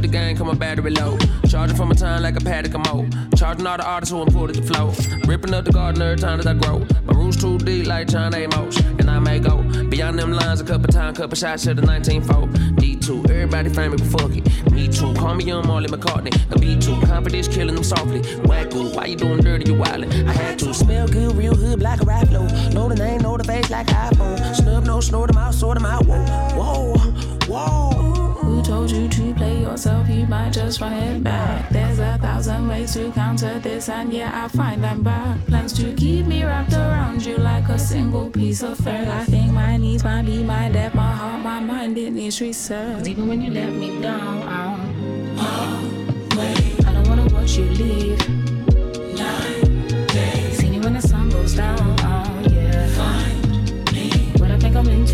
to 0.00 0.08
the 0.08 0.12
game, 0.12 0.36
come 0.36 0.46
my 0.46 0.54
battery 0.54 0.90
low. 0.90 1.18
Charging 1.48 1.76
from 1.76 1.88
my 1.88 1.94
time 1.94 2.22
like 2.22 2.36
a 2.36 2.40
paddock 2.40 2.74
of 2.74 2.84
mo. 2.86 3.08
Charging 3.36 3.66
all 3.66 3.76
the 3.76 3.84
artists 3.84 4.12
who 4.12 4.22
important 4.22 4.60
the 4.60 4.72
flow. 4.72 4.92
Ripping 5.26 5.54
up 5.54 5.64
the 5.64 5.72
garden 5.72 6.02
every 6.02 6.16
time 6.16 6.38
that 6.38 6.46
I 6.46 6.54
grow. 6.54 6.78
My 7.04 7.14
roots 7.14 7.40
too 7.40 7.58
deep 7.58 7.86
like 7.86 8.08
John 8.08 8.34
Amos. 8.34 8.76
And 8.98 9.10
I 9.10 9.18
may 9.18 9.38
go 9.38 9.62
beyond 9.88 10.18
them 10.18 10.32
lines 10.32 10.60
a 10.60 10.64
couple 10.64 10.88
times, 10.88 11.18
couple 11.18 11.36
shots 11.36 11.64
to 11.64 11.74
the 11.74 11.82
19 11.82 12.22
fold. 12.22 12.50
D2, 12.78 13.30
everybody 13.30 13.70
famous, 13.70 14.00
but 14.00 14.20
fuck 14.20 14.36
it. 14.36 14.72
Me 14.72 14.88
too, 14.88 15.12
call 15.14 15.34
me 15.34 15.44
young 15.44 15.66
Marley 15.66 15.88
McCartney. 15.88 16.34
A 16.52 16.54
B2, 16.54 17.06
confidence 17.06 17.48
killing 17.48 17.74
them 17.74 17.84
softly. 17.84 18.20
Wacko, 18.46 18.94
why 18.94 19.06
you 19.06 19.16
doing 19.16 19.40
dirty, 19.40 19.70
you 19.70 19.78
wildin'? 19.78 20.28
I 20.28 20.32
had 20.32 20.58
to 20.60 20.72
smell 20.74 21.08
good, 21.08 21.34
real 21.36 21.54
hood, 21.54 21.80
black 21.80 22.00
a 22.02 22.04
rap 22.04 22.28
flow. 22.28 22.46
Know 22.70 22.88
the 22.88 22.96
name, 22.96 23.22
know 23.22 23.36
the 23.36 23.44
face 23.44 23.70
like 23.70 23.86
iPhone. 23.86 24.54
Snub, 24.54 24.84
no, 24.84 25.00
snort 25.00 25.28
them 25.28 25.38
out, 25.38 25.54
sort 25.54 25.76
them 25.76 25.86
out. 25.86 26.06
Whoa, 26.06 26.24
whoa. 26.56 26.87
Told 28.68 28.90
you 28.90 29.08
to 29.08 29.32
play 29.32 29.62
yourself? 29.62 30.10
You 30.10 30.26
might 30.26 30.52
just 30.52 30.78
run 30.82 30.92
it 30.92 31.24
back. 31.24 31.70
There's 31.70 32.00
a 32.00 32.18
thousand 32.20 32.68
ways 32.68 32.92
to 32.92 33.10
counter 33.12 33.58
this, 33.60 33.88
and 33.88 34.12
yeah, 34.12 34.44
I 34.44 34.48
find 34.48 34.84
them 34.84 35.02
back. 35.02 35.38
Plans 35.46 35.72
to 35.78 35.94
keep 35.94 36.26
me 36.26 36.44
wrapped 36.44 36.74
around 36.74 37.24
you 37.24 37.38
like 37.38 37.66
a 37.70 37.78
single 37.78 38.28
piece 38.28 38.62
of 38.62 38.76
fur. 38.76 39.08
I 39.10 39.24
think 39.24 39.52
my 39.54 39.78
needs 39.78 40.04
might 40.04 40.26
be 40.26 40.42
my 40.42 40.68
debt, 40.68 40.94
my 40.94 41.12
heart, 41.12 41.42
my 41.42 41.60
mind, 41.60 41.96
it 41.96 42.10
needs 42.10 42.42
research. 42.42 43.08
even 43.08 43.26
when 43.26 43.40
you 43.40 43.50
let 43.52 43.72
me 43.72 44.02
down, 44.02 44.42
I 44.42 44.76
don't, 46.36 46.86
I 46.86 46.92
don't 46.92 47.08
wanna 47.08 47.26
watch 47.32 47.56
you 47.56 47.64
leave. 47.64 48.20
See 50.58 50.68
me 50.68 50.78
when 50.80 50.92
the 50.92 51.00
sun 51.00 51.30
goes 51.30 51.54
down, 51.54 51.96
oh 52.00 52.42
yeah. 52.50 52.86
But 54.38 54.50
I 54.50 54.58
think 54.58 54.76
I'm 54.76 54.86
in 54.88 55.06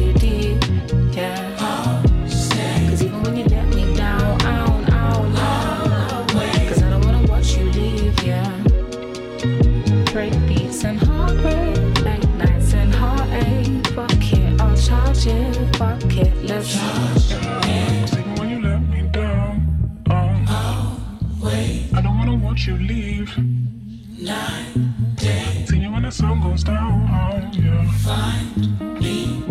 you 22.67 22.77
leave. 22.79 23.31
See 25.69 25.79
you 25.79 25.93
when 25.93 26.03
the 26.03 26.11
sun 26.11 26.41
goes 26.41 26.65
down, 26.65 27.09
oh 27.11 27.51
yeah. 27.53 27.91
Find 27.99 29.01
me. 29.01 29.44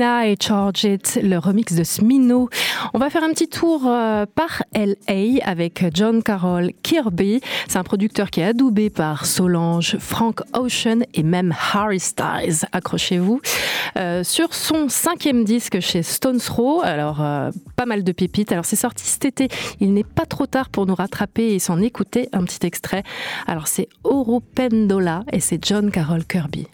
Ina 0.00 0.28
et 0.28 0.38
It, 0.84 1.20
le 1.22 1.36
remix 1.36 1.74
de 1.74 1.84
Smino. 1.84 2.48
On 2.94 2.98
va 2.98 3.10
faire 3.10 3.22
un 3.22 3.28
petit 3.28 3.48
tour 3.48 3.82
euh, 3.86 4.24
par 4.34 4.62
LA 4.74 5.44
avec 5.44 5.84
John 5.92 6.22
Carroll 6.22 6.70
Kirby. 6.82 7.42
C'est 7.68 7.76
un 7.76 7.82
producteur 7.82 8.30
qui 8.30 8.40
est 8.40 8.44
adoubé 8.44 8.88
par 8.88 9.26
Solange, 9.26 9.98
Frank 9.98 10.40
Ocean 10.54 11.00
et 11.12 11.22
même 11.22 11.54
Harry 11.74 12.00
Styles. 12.00 12.66
Accrochez-vous. 12.72 13.42
Euh, 13.98 14.24
sur 14.24 14.54
son 14.54 14.88
cinquième 14.88 15.44
disque 15.44 15.80
chez 15.80 16.02
Stones 16.02 16.40
Throw, 16.40 16.80
alors 16.80 17.20
euh, 17.20 17.50
pas 17.76 17.84
mal 17.84 18.02
de 18.02 18.12
pépites. 18.12 18.52
Alors 18.52 18.64
c'est 18.64 18.76
sorti 18.76 19.04
cet 19.04 19.26
été. 19.26 19.48
Il 19.80 19.92
n'est 19.92 20.02
pas 20.02 20.24
trop 20.24 20.46
tard 20.46 20.70
pour 20.70 20.86
nous 20.86 20.94
rattraper 20.94 21.52
et 21.54 21.58
s'en 21.58 21.78
écouter 21.78 22.30
un 22.32 22.44
petit 22.44 22.66
extrait. 22.66 23.02
Alors 23.46 23.68
c'est 23.68 23.90
Oro 24.04 24.40
Pendola 24.40 25.24
et 25.30 25.40
c'est 25.40 25.62
John 25.62 25.90
Carroll 25.90 26.24
Kirby. 26.24 26.68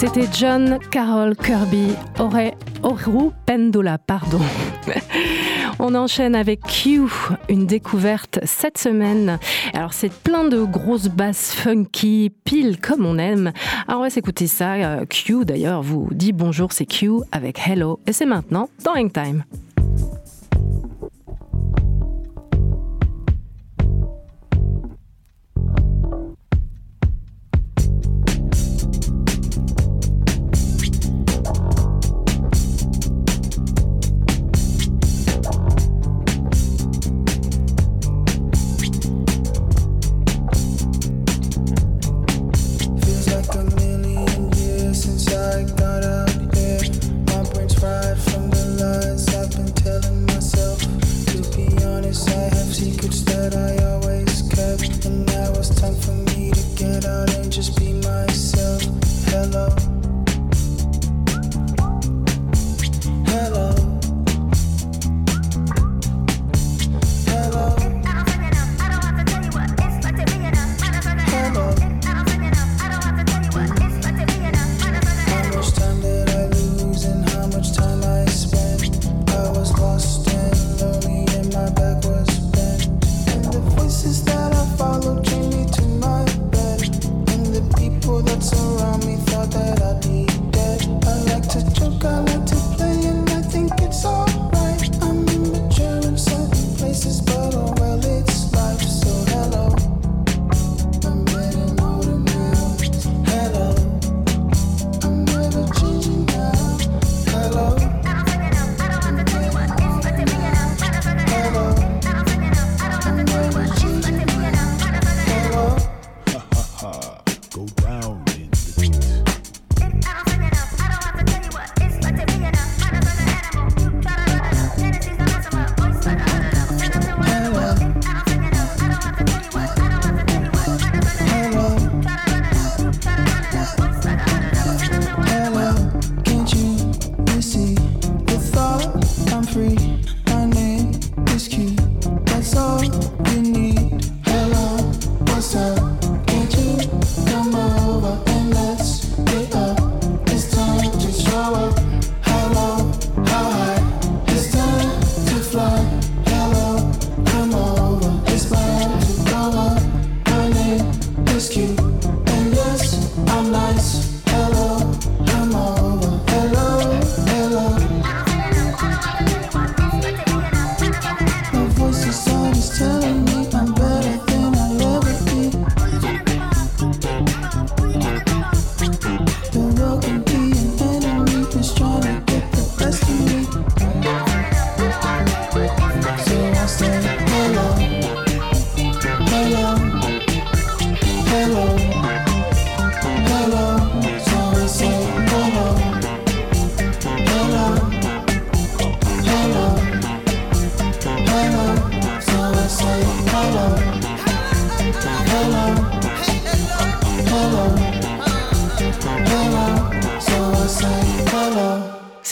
C'était 0.00 0.28
John 0.32 0.78
Carroll 0.92 1.34
Kirby, 1.34 1.88
Oru 2.20 3.30
Pendula, 3.46 3.98
pardon. 3.98 4.38
On 5.80 5.92
enchaîne 5.96 6.36
avec 6.36 6.60
Q, 6.62 7.00
une 7.48 7.66
découverte 7.66 8.38
cette 8.44 8.78
semaine. 8.78 9.40
Alors 9.74 9.92
c'est 9.92 10.12
plein 10.12 10.44
de 10.44 10.62
grosses 10.62 11.08
basses 11.08 11.52
funky, 11.52 12.30
pile 12.44 12.80
comme 12.80 13.06
on 13.06 13.18
aime. 13.18 13.52
Alors 13.88 14.02
on 14.02 14.04
va 14.04 14.10
s'écouter 14.10 14.46
ça. 14.46 14.74
Euh, 14.74 15.04
Q 15.04 15.44
d'ailleurs 15.44 15.82
vous 15.82 16.08
dit 16.12 16.32
bonjour, 16.32 16.70
c'est 16.70 16.86
Q 16.86 17.10
avec 17.32 17.58
Hello. 17.66 17.98
Et 18.06 18.12
c'est 18.12 18.24
maintenant 18.24 18.68
dans 18.84 18.94
Hangtime. 18.94 19.42
Feels 19.50 19.67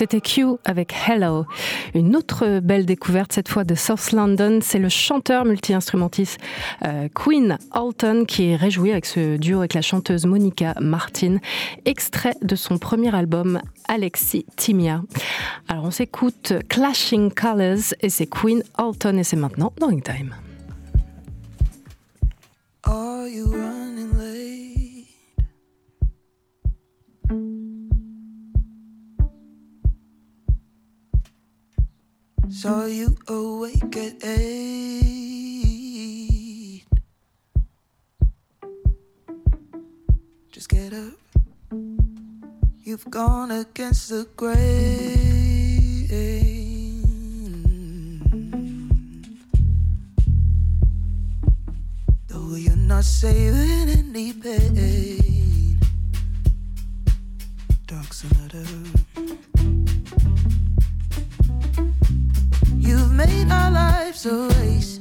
C'était 0.08 0.20
Q 0.20 0.44
avec 0.64 0.94
Hello. 1.08 1.46
Une 1.92 2.14
autre 2.14 2.60
belle 2.60 2.86
découverte, 2.86 3.32
cette 3.32 3.48
fois 3.48 3.64
de 3.64 3.74
South 3.74 4.12
London, 4.12 4.60
c'est 4.62 4.78
le 4.78 4.88
chanteur 4.88 5.44
multi-instrumentiste 5.44 6.38
euh, 6.84 7.08
Queen 7.12 7.58
Alton 7.72 8.24
qui 8.24 8.50
est 8.50 8.54
réjoui 8.54 8.92
avec 8.92 9.04
ce 9.04 9.36
duo 9.36 9.58
avec 9.58 9.74
la 9.74 9.82
chanteuse 9.82 10.24
Monica 10.24 10.74
Martin, 10.80 11.38
extrait 11.86 12.34
de 12.40 12.54
son 12.54 12.78
premier 12.78 13.12
album 13.16 13.60
Alexis 13.88 14.46
Timia. 14.54 15.02
Alors 15.66 15.86
on 15.86 15.90
s'écoute 15.90 16.52
Clashing 16.68 17.32
Colors 17.32 17.92
et 18.00 18.08
c'est 18.08 18.28
Queen 18.28 18.62
Alton 18.78 19.18
et 19.18 19.24
c'est 19.24 19.34
maintenant 19.34 19.72
dans 19.80 19.88
In 19.88 19.98
Time. 19.98 20.36
Saw 32.48 32.86
you 32.86 33.16
awake 33.26 33.96
at 33.96 34.24
eight. 34.24 34.46
Just 40.52 40.68
get 40.68 40.92
up. 40.92 41.14
You've 42.82 43.10
gone 43.10 43.50
against 43.50 44.10
the 44.10 44.28
grain. 44.36 46.06
Though 52.28 52.54
you're 52.54 52.76
not 52.76 53.04
saving 53.04 53.88
any 53.90 54.32
pain. 54.32 55.78
Dark 57.86 58.14
Sonata. 58.14 59.05
You've 62.96 63.12
made 63.12 63.50
our 63.50 63.70
lives 63.70 64.24
a 64.24 64.48
race. 64.56 64.98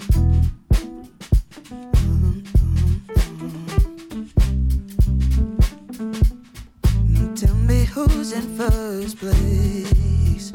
Tell 7.39 7.55
me 7.55 7.85
who's 7.85 8.33
in 8.33 8.57
first 8.57 9.17
place. 9.17 10.51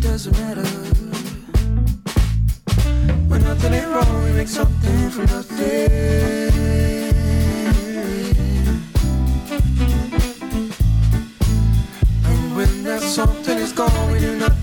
Doesn't 0.00 0.38
matter. 0.38 0.62
When 3.28 3.42
nothing 3.42 3.74
ain't 3.74 3.88
wrong, 3.88 4.24
we 4.24 4.32
make 4.34 4.46
something 4.46 5.10
from 5.10 5.26
nothing. 5.26 6.67
Something 13.08 13.56
is 13.56 13.72
gone, 13.72 14.12
we 14.12 14.20
do 14.20 14.36
nothing, 14.36 14.57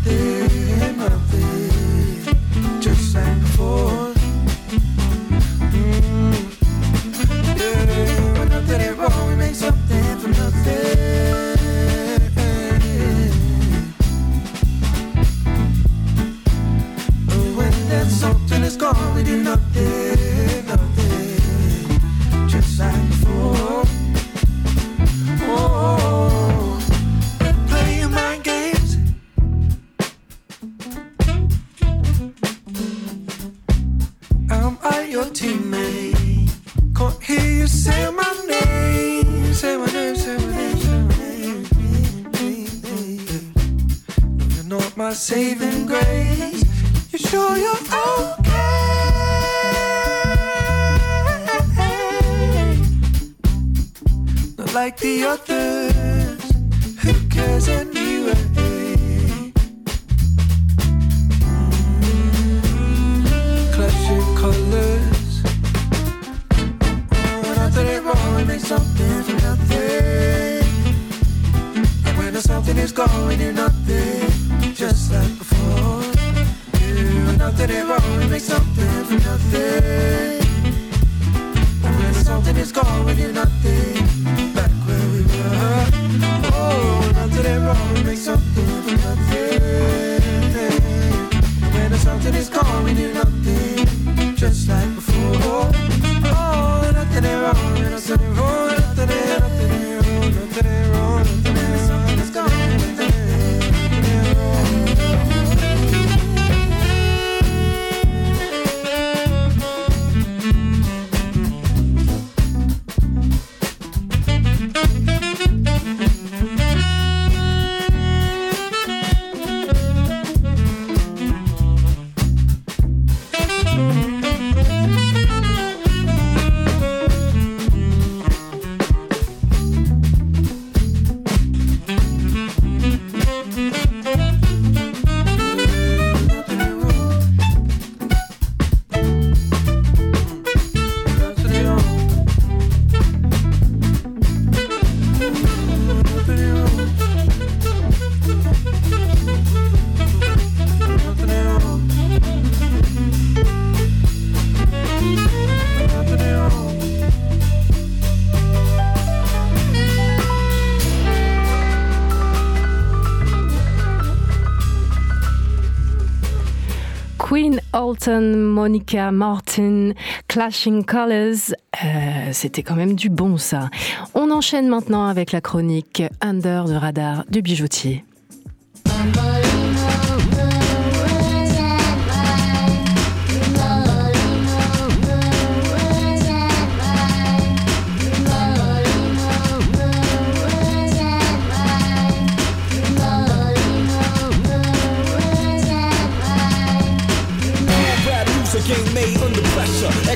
Alton, 167.85 168.35
Monica 168.35 169.11
Martin, 169.11 169.91
Clashing 170.27 170.85
Colors, 170.85 171.53
euh, 171.83 172.29
c'était 172.31 172.63
quand 172.63 172.75
même 172.75 172.95
du 172.95 173.09
bon 173.09 173.37
ça. 173.37 173.69
On 174.13 174.31
enchaîne 174.31 174.67
maintenant 174.67 175.05
avec 175.05 175.31
la 175.31 175.41
chronique 175.41 176.01
Under 176.21 176.65
the 176.65 176.79
Radar 176.79 177.25
du 177.29 177.41
bijoutier. 177.41 178.03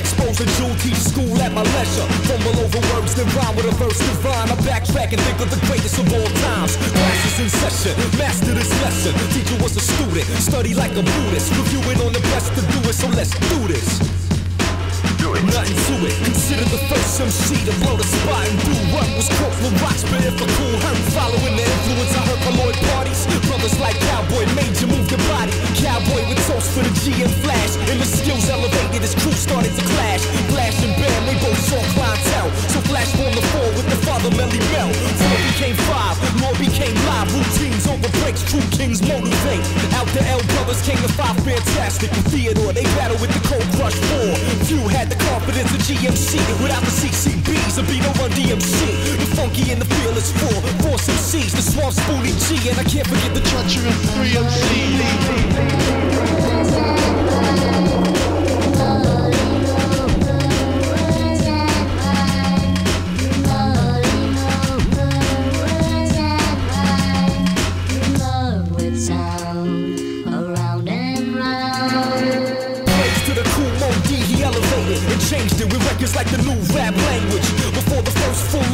Pressure. 0.00 0.20
Exposure 0.20 0.50
jewel, 0.56 0.74
teach 0.76 0.96
school 0.96 1.40
at 1.40 1.52
my 1.52 1.62
leisure. 1.62 2.06
Fumble 2.26 2.60
over 2.60 2.80
words, 2.94 3.14
then 3.14 3.26
rhyme 3.36 3.56
with 3.56 3.66
a 3.66 3.74
verse 3.76 3.98
divine. 3.98 4.50
I 4.50 4.56
backtrack 4.62 5.12
and 5.12 5.20
think 5.20 5.40
of 5.40 5.50
the 5.50 5.66
greatest 5.66 5.98
of 5.98 6.12
all 6.12 6.26
times. 6.42 6.76
Classes 6.76 7.40
in 7.40 7.48
session, 7.48 8.18
master 8.18 8.54
this 8.54 8.70
lesson. 8.82 9.14
Teacher 9.32 9.62
was 9.62 9.76
a 9.76 9.80
student, 9.80 10.26
study 10.40 10.74
like 10.74 10.92
a 10.92 11.02
Buddhist. 11.02 11.50
Reviewing 11.56 12.00
on 12.00 12.12
the 12.12 12.20
best 12.32 12.54
to 12.54 12.60
do 12.60 12.88
it, 12.88 12.94
so 12.94 13.08
let's 13.08 13.30
do 13.48 13.68
this. 13.68 14.29
Nothing 15.30 15.78
to 15.86 15.94
it. 16.10 16.14
Consider 16.26 16.66
the 16.66 16.80
first 16.90 17.20
MC 17.20 17.62
to 17.62 17.72
blow 17.78 17.94
the 17.94 18.02
spot 18.02 18.50
and 18.50 18.58
do 18.66 18.74
what 18.90 19.06
was 19.14 19.30
quote 19.38 19.54
with 19.62 19.74
rocks, 19.78 20.02
but 20.10 20.18
if 20.26 20.34
a 20.34 20.46
cool 20.58 20.76
hurt. 20.82 20.98
Following 21.14 21.54
the 21.54 21.62
influence, 21.62 22.14
I 22.18 22.22
heard 22.26 22.40
Lloyd 22.58 22.74
parties. 22.90 23.26
Brothers 23.46 23.78
like 23.78 23.94
Cowboy, 24.10 24.42
Major 24.58 24.90
move 24.90 25.06
the 25.06 25.18
body. 25.30 25.54
Cowboy 25.78 26.26
with 26.26 26.42
toast 26.50 26.74
for 26.74 26.82
the 26.82 26.92
GM 27.02 27.30
flash. 27.46 27.78
And 27.90 28.02
the 28.02 28.08
skills 28.08 28.50
elevated, 28.50 29.02
his 29.02 29.14
crew 29.14 29.32
started 29.32 29.70
to 29.70 29.84
clash. 29.94 30.22
Flash 30.50 30.76
and 30.82 30.94
Bam, 30.98 31.22
they 31.26 31.38
both 31.38 31.58
saw 31.62 31.78
clientele. 31.94 32.50
So 32.74 32.78
Flash 32.90 33.10
formed 33.14 33.38
the 33.38 33.46
four 33.54 33.68
with 33.78 33.86
the 33.86 33.98
father 34.02 34.30
Melle 34.34 34.50
Mel. 34.74 34.90
Four 34.90 35.40
became 35.54 35.76
five, 35.86 36.18
more 36.42 36.56
became 36.58 36.94
live. 37.06 37.30
Routines 37.30 37.86
over 37.86 38.10
breaks, 38.18 38.42
true 38.50 38.66
kings 38.74 38.98
motivate. 39.06 39.62
Out 39.94 40.10
the 40.10 40.22
L 40.26 40.42
brothers 40.70 40.86
came 40.86 41.02
the 41.02 41.12
five 41.14 41.36
fantastic. 41.42 42.12
In 42.12 42.22
Theodore, 42.30 42.72
they 42.72 42.84
battle 42.94 43.18
with 43.18 43.32
the 43.34 43.42
cold 43.48 43.66
crush 43.74 43.94
four. 44.10 44.34
Few 44.66 44.78
had 44.88 45.10
the 45.10 45.16
confidence 45.16 45.70
of 45.74 45.80
GMC. 45.82 46.38
Without 46.62 46.82
the 46.82 46.90
CCBs, 46.90 47.74
there'd 47.74 47.88
be 47.88 47.98
no 47.98 48.12
Run 48.20 48.30
DMC. 48.30 48.78
The 49.18 49.26
funky 49.34 49.72
and 49.72 49.80
the 49.80 49.86
feel 49.86 50.16
is 50.16 50.30
four. 50.32 50.60
Force 50.86 51.08
MCs, 51.08 51.52
the 51.56 51.62
swamp 51.62 51.94
spoonie 51.94 52.34
G. 52.46 52.68
And 52.70 52.78
I 52.78 52.84
can't 52.84 53.06
forget 53.06 53.34
the 53.34 53.40
treachery 53.40 53.90
of 54.38 54.46
Love 57.14 57.29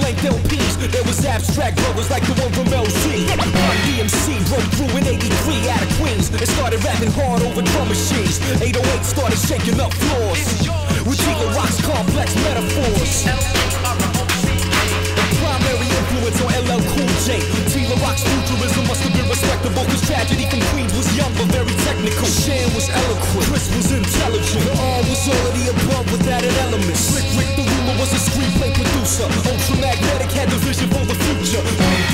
first 0.06 0.20
full 0.20 0.36
length 0.36 0.50
LPs, 0.50 0.92
there 0.92 1.02
was 1.04 1.24
abstract 1.24 1.76
brothers 1.78 2.10
like 2.10 2.22
the 2.22 2.34
one 2.40 2.52
from 2.52 2.66
LC. 2.66 3.28
Run 3.28 3.76
DMC 3.86 4.38
broke 4.48 4.70
through 4.74 4.98
in 4.98 5.06
83 5.06 5.68
out 5.70 5.82
of 5.82 5.88
Queens 5.98 6.28
and 6.30 6.48
started 6.48 6.82
rapping 6.84 7.10
hard 7.12 7.42
over 7.42 7.62
drum 7.62 7.88
machines. 7.88 8.38
808 8.60 9.04
started 9.04 9.38
shaking 9.38 9.80
up 9.80 9.92
floors 9.92 10.68
with 11.06 11.18
T 11.18 11.26
La 11.26 11.54
Rock's 11.54 11.80
complex 11.82 12.34
metaphors. 12.36 14.15
The 16.26 16.32
influence 16.32 16.58
on 16.58 16.74
LL 16.74 16.82
Cool 16.90 17.06
J. 17.22 17.38
T 17.70 17.86
La 17.86 17.94
Rock's 18.02 18.24
futurism 18.26 18.86
must 18.88 19.02
have 19.02 19.12
been 19.14 19.28
respected 19.30 19.70
Tragedy 20.06 20.46
from 20.46 20.62
Queens 20.70 20.94
was 20.94 21.10
young 21.18 21.34
but 21.34 21.50
very 21.50 21.74
technical. 21.82 22.26
Shan 22.26 22.66
was 22.78 22.86
eloquent. 22.90 23.46
Chris 23.50 23.66
was 23.74 23.90
intelligent. 23.90 24.62
The 24.62 24.74
all 24.78 25.02
was 25.06 25.22
already 25.26 25.66
above 25.66 26.06
with 26.14 26.22
added 26.30 26.54
elements. 26.62 27.10
Slick 27.10 27.26
Rick 27.34 27.50
the 27.58 27.66
rumor 27.66 27.98
was 27.98 28.14
a 28.14 28.22
screenplay 28.22 28.70
producer. 28.70 29.26
Ultramagnetic 29.50 30.30
had 30.30 30.46
the 30.50 30.58
vision 30.62 30.86
for 30.94 31.02
the 31.06 31.18
future. 31.26 31.62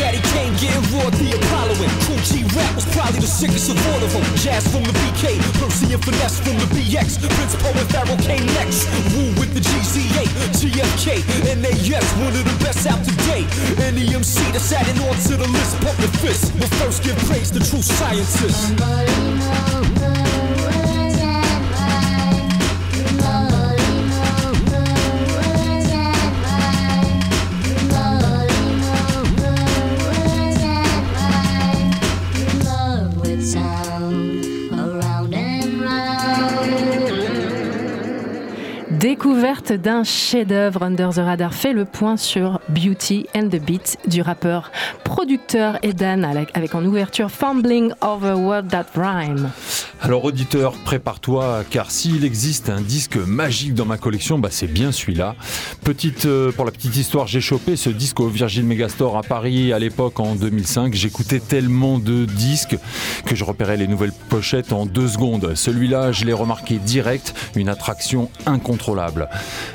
Daddy 0.00 0.24
Kane 0.32 0.56
getting 0.56 0.84
raw 0.92 1.04
the 1.08 1.36
Apolloing. 1.36 1.92
Kool 2.08 2.20
G 2.24 2.48
Rap 2.56 2.72
was 2.76 2.88
probably 2.96 3.20
the 3.20 3.28
sickest 3.28 3.68
of 3.68 3.76
all 3.92 4.00
of 4.00 4.12
them. 4.12 4.24
Jazz 4.40 4.64
from 4.72 4.84
the 4.88 4.92
BK, 4.92 5.36
Percy 5.60 5.92
and 5.92 6.00
Finesse 6.04 6.40
from 6.40 6.56
the 6.56 6.68
BX. 6.72 7.20
Prince 7.36 7.56
Po 7.60 7.76
and 7.76 7.88
Pharaoh 7.92 8.20
came 8.24 8.44
next. 8.56 8.88
Woo 9.12 9.36
with 9.36 9.52
the 9.52 9.60
GZA, 9.60 10.24
GFK, 10.56 11.20
NAS, 11.60 12.08
one 12.24 12.32
of 12.32 12.44
the 12.44 12.56
best 12.64 12.88
out 12.88 13.04
to 13.04 13.12
date. 13.28 13.48
Any 14.02 14.16
MC 14.16 14.50
that's 14.50 14.72
adding 14.72 15.00
on 15.04 15.14
to 15.14 15.36
the 15.36 15.46
list, 15.46 15.80
pump 15.80 15.96
the 15.98 16.08
fist. 16.18 16.52
But 16.58 16.68
first 16.74 17.04
give 17.04 17.16
praise 17.18 17.52
to 17.52 17.60
true 17.60 17.82
scientists. 17.82 18.72
Découverte 39.02 39.72
d'un 39.72 40.04
chef-d'œuvre 40.04 40.84
Under 40.84 41.10
the 41.12 41.16
Radar 41.16 41.54
fait 41.54 41.72
le 41.72 41.84
point 41.84 42.16
sur 42.16 42.60
Beauty 42.68 43.26
and 43.34 43.48
the 43.48 43.60
Beat 43.60 43.98
du 44.06 44.22
rappeur 44.22 44.70
producteur 45.02 45.76
Edan 45.82 46.22
avec 46.22 46.74
en 46.76 46.84
ouverture 46.84 47.28
Fumbling 47.28 47.92
Over 48.00 48.34
Word 48.34 48.68
That 48.68 48.86
Rhyme. 48.94 49.50
Alors 50.04 50.24
auditeur, 50.24 50.72
prépare-toi 50.72 51.62
car 51.70 51.92
s'il 51.92 52.24
existe 52.24 52.70
un 52.70 52.80
disque 52.80 53.14
magique 53.14 53.72
dans 53.72 53.84
ma 53.84 53.98
collection, 53.98 54.40
bah 54.40 54.48
c'est 54.50 54.66
bien 54.66 54.90
celui-là. 54.90 55.36
Petite 55.84 56.26
euh, 56.26 56.50
pour 56.50 56.64
la 56.64 56.72
petite 56.72 56.96
histoire, 56.96 57.28
j'ai 57.28 57.40
chopé 57.40 57.76
ce 57.76 57.88
disque 57.88 58.18
au 58.18 58.26
Virgin 58.26 58.66
Megastore 58.66 59.16
à 59.16 59.22
Paris 59.22 59.72
à 59.72 59.78
l'époque 59.78 60.18
en 60.18 60.34
2005. 60.34 60.92
J'écoutais 60.94 61.38
tellement 61.38 62.00
de 62.00 62.24
disques 62.24 62.76
que 63.26 63.36
je 63.36 63.44
repérais 63.44 63.76
les 63.76 63.86
nouvelles 63.86 64.12
pochettes 64.28 64.72
en 64.72 64.86
deux 64.86 65.06
secondes. 65.06 65.52
Celui-là, 65.54 66.10
je 66.10 66.24
l'ai 66.24 66.32
remarqué 66.32 66.78
direct, 66.78 67.32
une 67.54 67.68
attraction 67.68 68.28
incontrôlable. 68.44 69.28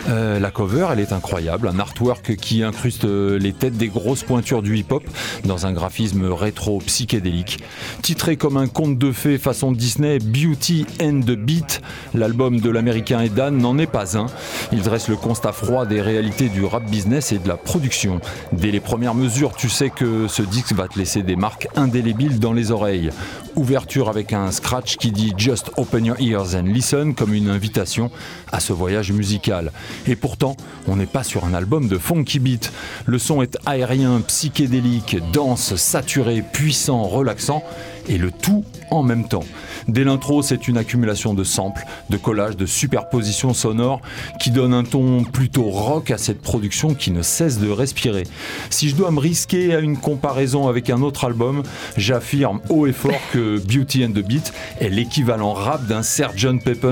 Euh, 0.09 0.41
la 0.41 0.51
cover, 0.51 0.89
elle 0.91 0.99
est 0.99 1.13
incroyable, 1.13 1.69
un 1.69 1.79
artwork 1.79 2.35
qui 2.35 2.63
incruste 2.63 3.05
euh, 3.05 3.39
les 3.39 3.53
têtes 3.53 3.77
des 3.77 3.87
grosses 3.87 4.23
pointures 4.23 4.61
du 4.61 4.77
hip-hop 4.77 5.05
dans 5.45 5.67
un 5.67 5.71
graphisme 5.71 6.25
rétro 6.25 6.79
psychédélique. 6.79 7.59
Titré 8.01 8.35
comme 8.35 8.57
un 8.57 8.67
conte 8.67 8.97
de 8.97 9.13
fées 9.13 9.37
façon 9.37 9.71
Disney, 9.71 10.16
Beauty 10.19 10.85
and 11.01 11.21
the 11.21 11.35
Beat, 11.35 11.81
l'album 12.13 12.59
de 12.59 12.69
l'américain 12.69 13.21
Edan, 13.21 13.51
n'en 13.51 13.77
est 13.77 13.87
pas 13.87 14.17
un. 14.17 14.27
Il 14.71 14.81
dresse 14.81 15.07
le 15.07 15.15
constat 15.15 15.51
froid 15.51 15.85
des 15.85 16.01
réalités 16.01 16.49
du 16.49 16.63
rap 16.65 16.83
business 16.89 17.31
et 17.31 17.39
de 17.39 17.47
la 17.47 17.57
production. 17.57 18.19
Dès 18.51 18.71
les 18.71 18.79
premières 18.79 19.15
mesures, 19.15 19.55
tu 19.55 19.69
sais 19.69 19.89
que 19.89 20.27
ce 20.27 20.41
disque 20.41 20.73
va 20.73 20.87
te 20.87 20.97
laisser 20.97 21.23
des 21.23 21.35
marques 21.35 21.67
indélébiles 21.75 22.39
dans 22.39 22.53
les 22.53 22.71
oreilles. 22.71 23.09
Ouverture 23.55 24.09
avec 24.09 24.33
un 24.33 24.51
scratch 24.51 24.97
qui 24.97 25.11
dit 25.11 25.33
Just 25.37 25.71
open 25.77 26.05
your 26.05 26.19
ears 26.19 26.55
and 26.55 26.63
listen 26.63 27.15
comme 27.15 27.33
une 27.33 27.49
invitation 27.49 28.11
à 28.51 28.59
ce 28.59 28.73
voyage 28.73 29.11
musical. 29.11 29.71
Et 30.05 30.15
pourtant, 30.15 30.55
on 30.87 30.95
n'est 30.95 31.05
pas 31.05 31.23
sur 31.23 31.45
un 31.45 31.53
album 31.53 31.87
de 31.87 31.97
funky 31.97 32.39
beat. 32.39 32.71
Le 33.05 33.19
son 33.19 33.41
est 33.41 33.57
aérien, 33.65 34.21
psychédélique, 34.21 35.17
dense, 35.33 35.75
saturé, 35.75 36.43
puissant, 36.53 37.03
relaxant 37.03 37.63
et 38.07 38.17
le 38.17 38.31
tout 38.31 38.63
en 38.91 39.03
même 39.03 39.27
temps. 39.27 39.43
Dès 39.87 40.03
l'intro, 40.03 40.41
c'est 40.41 40.67
une 40.67 40.77
accumulation 40.77 41.33
de 41.33 41.43
samples, 41.43 41.85
de 42.09 42.17
collages, 42.17 42.57
de 42.57 42.65
superpositions 42.65 43.53
sonores 43.53 44.01
qui 44.39 44.51
donne 44.51 44.73
un 44.73 44.83
ton 44.83 45.23
plutôt 45.23 45.63
rock 45.63 46.11
à 46.11 46.17
cette 46.17 46.41
production 46.41 46.93
qui 46.93 47.11
ne 47.11 47.21
cesse 47.21 47.59
de 47.59 47.69
respirer. 47.69 48.23
Si 48.69 48.89
je 48.89 48.95
dois 48.95 49.11
me 49.11 49.19
risquer 49.19 49.73
à 49.73 49.79
une 49.79 49.97
comparaison 49.97 50.67
avec 50.67 50.89
un 50.89 51.01
autre 51.01 51.25
album, 51.25 51.63
j'affirme 51.95 52.59
haut 52.69 52.85
et 52.87 52.93
fort 52.93 53.19
que 53.31 53.59
Beauty 53.59 54.05
and 54.05 54.11
the 54.11 54.25
Beat 54.25 54.53
est 54.79 54.89
l'équivalent 54.89 55.53
rap 55.53 55.85
d'un 55.87 56.01
Sgt. 56.01 56.63
Pepper. 56.63 56.87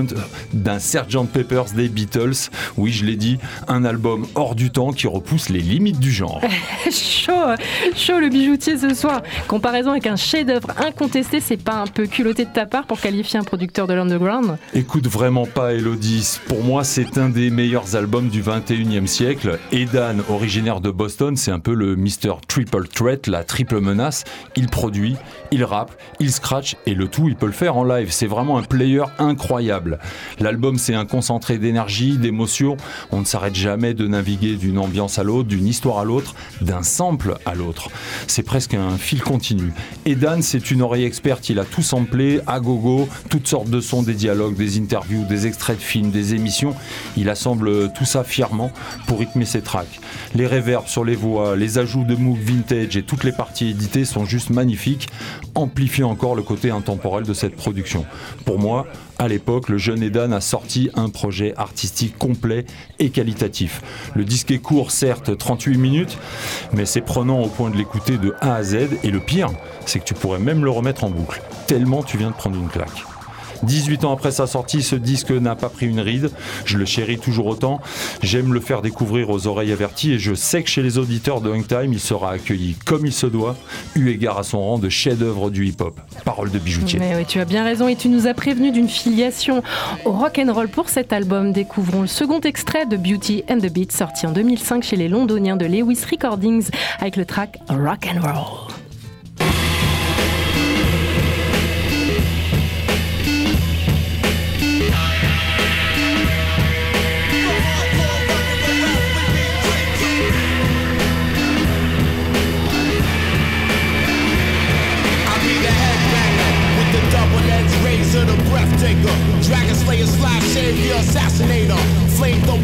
Peppers 1.34 1.74
des 1.76 1.90
Beatles. 1.90 2.50
Oui, 2.78 2.92
je 2.92 3.06
l'ai 3.06 3.16
dit, 3.16 3.40
un 3.68 3.84
album 3.86 4.26
hors 4.36 4.56
du 4.56 4.72
temps 4.72 4.92
qui 4.92 5.08
repousse 5.08 5.50
les 5.50 5.60
limites 5.60 6.00
du 6.00 6.12
genre. 6.12 6.42
chaud, 6.92 7.34
chaud 7.96 8.20
le 8.20 8.30
bijoutier 8.30 8.78
ce 8.78 8.94
soir. 8.94 9.22
Comparaison 9.48 9.92
avec 9.92 10.08
un 10.08 10.16
chef-d'œuvre 10.16 10.70
incontesté, 10.78 11.40
c'est 11.40 11.62
pas 11.62 11.76
un 11.76 11.88
peu 11.88 12.06
culotté 12.08 12.46
de 12.46 12.52
ta 12.52 12.66
part 12.66 12.85
pour 12.86 13.00
qualifier 13.00 13.40
un 13.40 13.44
producteur 13.44 13.88
de 13.88 13.94
l'underground 13.94 14.58
Écoute 14.74 15.08
vraiment 15.08 15.46
pas 15.46 15.74
Elodie. 15.74 16.40
Pour 16.48 16.64
moi, 16.64 16.84
c'est 16.84 17.18
un 17.18 17.30
des 17.30 17.50
meilleurs 17.50 17.96
albums 17.96 18.30
du 18.30 18.42
21e 18.42 19.08
siècle. 19.08 19.60
Edan, 19.72 20.18
originaire 20.30 20.82
de 20.82 20.92
Boston, 20.92 21.36
c'est 21.36 21.52
un 21.52 21.60
peu 21.60 21.74
le 21.74 21.96
Mr. 21.96 22.36
Triple 22.48 22.88
Threat, 22.88 23.28
la 23.28 23.44
triple 23.44 23.80
menace. 23.80 24.24
Il 24.56 24.68
produit, 24.68 25.16
il 25.52 25.64
rappe, 25.64 25.92
il 26.20 26.32
scratch 26.32 26.76
et 26.86 26.94
le 26.94 27.08
tout, 27.08 27.28
il 27.28 27.36
peut 27.36 27.46
le 27.46 27.52
faire 27.52 27.78
en 27.78 27.84
live. 27.84 28.12
C'est 28.12 28.28
vraiment 28.28 28.58
un 28.58 28.64
player 28.64 29.04
incroyable. 29.20 30.00
L'album, 30.40 30.78
c'est 30.78 30.96
un 30.96 31.06
concentré 31.06 31.58
d'énergie, 31.58 32.18
d'émotion. 32.18 32.78
On 33.12 33.20
ne 33.20 33.26
s'arrête 33.26 33.56
jamais 33.56 33.94
de 33.94 34.08
naviguer 34.08 34.56
d'une 34.56 34.78
ambiance 34.78 35.20
à 35.20 35.24
l'autre, 35.24 35.48
d'une 35.48 35.68
histoire 35.68 36.00
à 36.00 36.06
l'autre, 36.06 36.36
d'un 36.62 36.84
sample 36.84 37.36
à 37.46 37.56
l'autre. 37.56 37.90
C'est 38.28 38.44
presque 38.44 38.74
un 38.74 38.98
fil 38.98 39.22
continu. 39.22 39.74
Edan, 40.06 40.42
c'est 40.42 40.72
une 40.72 40.82
oreille 40.82 41.06
experte. 41.06 41.50
Il 41.50 41.60
a 41.60 41.66
tout 41.66 41.82
samplé 41.82 42.42
à 42.48 42.60
toutes 43.30 43.48
sortes 43.48 43.70
de 43.70 43.82
sons, 43.82 44.04
des 44.04 44.14
dialogues, 44.14 44.56
des 44.56 44.78
interviews, 44.78 45.26
des 45.26 45.48
extraits 45.48 45.78
de 45.78 45.82
films, 45.82 46.12
des 46.12 46.34
émissions. 46.34 46.76
Il 47.18 47.30
assemble 47.30 47.92
tout 47.94 48.06
ça 48.06 48.24
fièrement 48.24 48.72
pour 49.08 49.20
rythmer 49.20 49.46
ses 49.46 49.62
tracks. 49.62 50.00
Les 50.34 50.48
réverbes 50.48 50.88
sur 50.88 51.04
les 51.04 51.16
voix, 51.16 51.56
les 51.56 51.78
ajouts 51.78 52.04
de 52.04 52.16
Moog 52.16 52.38
Vintage 52.38 52.98
et 52.98 53.04
toutes 53.04 53.24
les 53.24 53.32
parties 53.32 53.70
éditées 53.70 54.06
sont 54.06 54.26
juste 54.26 54.50
magnifiques, 54.50 55.08
amplifiant 55.56 56.10
encore 56.10 56.36
le 56.36 56.44
côté 56.44 56.72
intemporel 56.72 57.24
de 57.24 57.34
cette 57.34 57.56
production. 57.56 58.06
Pour 58.46 58.60
moi, 58.60 58.88
à 59.18 59.28
l'époque, 59.28 59.70
le 59.70 59.78
jeune 59.78 60.04
Edan 60.04 60.32
a 60.32 60.42
sorti 60.42 60.90
un 60.96 61.10
projet 61.10 61.54
artistique 61.58 62.18
complet 62.18 62.66
et 63.00 63.10
qualitatif. 63.10 63.82
Le 64.16 64.26
disque 64.26 64.52
est 64.52 64.60
court, 64.60 64.92
certes, 64.92 65.38
38 65.38 65.78
minutes, 65.78 66.18
mais 66.74 66.86
c'est 66.86 67.02
prenant 67.02 67.42
au 67.42 67.48
point 67.48 67.70
de 67.70 67.78
l'écouter 67.78 68.18
de 68.18 68.34
A 68.42 68.56
à 68.56 68.64
Z. 68.64 68.76
Et 69.04 69.12
le 69.12 69.20
pire, 69.20 69.52
c'est 69.86 70.00
que 70.00 70.06
tu 70.06 70.14
pourrais 70.14 70.40
même 70.40 70.64
le 70.64 70.72
remettre 70.72 71.04
en 71.04 71.10
boucle, 71.10 71.42
tellement 71.68 72.04
tu 72.04 72.18
viens 72.18 72.32
de 72.32 72.36
prendre 72.36 72.58
une 72.58 72.70
claque. 72.70 73.15
18 73.64 74.06
ans 74.06 74.14
après 74.14 74.32
sa 74.32 74.48
sortie, 74.48 74.82
ce 74.82 74.96
disque 74.96 75.32
n'a 75.32 75.56
pas 75.56 75.70
pris 75.70 75.88
une 75.88 76.00
ride. 76.00 76.30
Je 76.66 76.78
le 76.78 76.86
chéris 76.86 77.18
toujours 77.18 77.48
autant. 77.48 77.82
J'aime 78.22 78.54
le 78.54 78.60
faire 78.60 78.82
découvrir 78.82 79.30
aux 79.30 79.48
oreilles 79.48 79.72
averties 79.72 80.14
et 80.14 80.20
je 80.20 80.34
sais 80.34 80.64
que 80.64 80.70
chez 80.70 80.82
les 80.82 80.98
auditeurs 80.98 81.42
de 81.42 81.56
Time, 81.64 81.94
il 81.94 82.00
sera 82.00 82.32
accueilli 82.32 82.76
comme 82.86 83.06
il 83.06 83.14
se 83.14 83.28
doit, 83.28 83.56
eu 83.96 84.10
égard 84.10 84.38
à 84.38 84.44
son 84.44 84.62
rang 84.62 84.78
de 84.78 84.90
chef-d'œuvre 84.90 85.50
du 85.50 85.66
hip-hop. 85.68 86.00
Parole 86.26 86.52
de 86.52 86.60
bijoutier. 86.60 87.00
Mais 87.00 87.16
oui, 87.16 87.26
tu 87.26 87.40
as 87.40 87.46
bien 87.46 87.64
raison 87.64 87.88
et 87.88 87.96
tu 87.96 88.10
nous 88.10 88.28
as 88.28 88.34
prévenu 88.34 88.72
d'une 88.72 88.90
filiation 88.90 89.64
au 90.06 90.12
rock 90.12 90.40
and 90.40 90.54
roll 90.54 90.68
pour 90.68 90.90
cet 90.90 91.14
album. 91.14 91.54
Découvrons 91.54 92.02
le 92.02 92.08
second 92.08 92.42
extrait 92.42 92.86
de 92.86 92.98
Beauty 92.98 93.44
and 93.50 93.60
the 93.60 93.72
Beat 93.72 93.92
sorti 93.92 94.28
en 94.28 94.32
2005 94.32 94.84
chez 94.84 94.96
les 94.96 95.08
Londoniens 95.08 95.58
de 95.58 95.66
Lewis 95.66 96.02
Recordings 96.10 96.70
avec 97.00 97.16
le 97.16 97.26
track 97.26 97.60
Rock 97.70 98.08
and 98.14 98.22
Roll. 98.22 98.76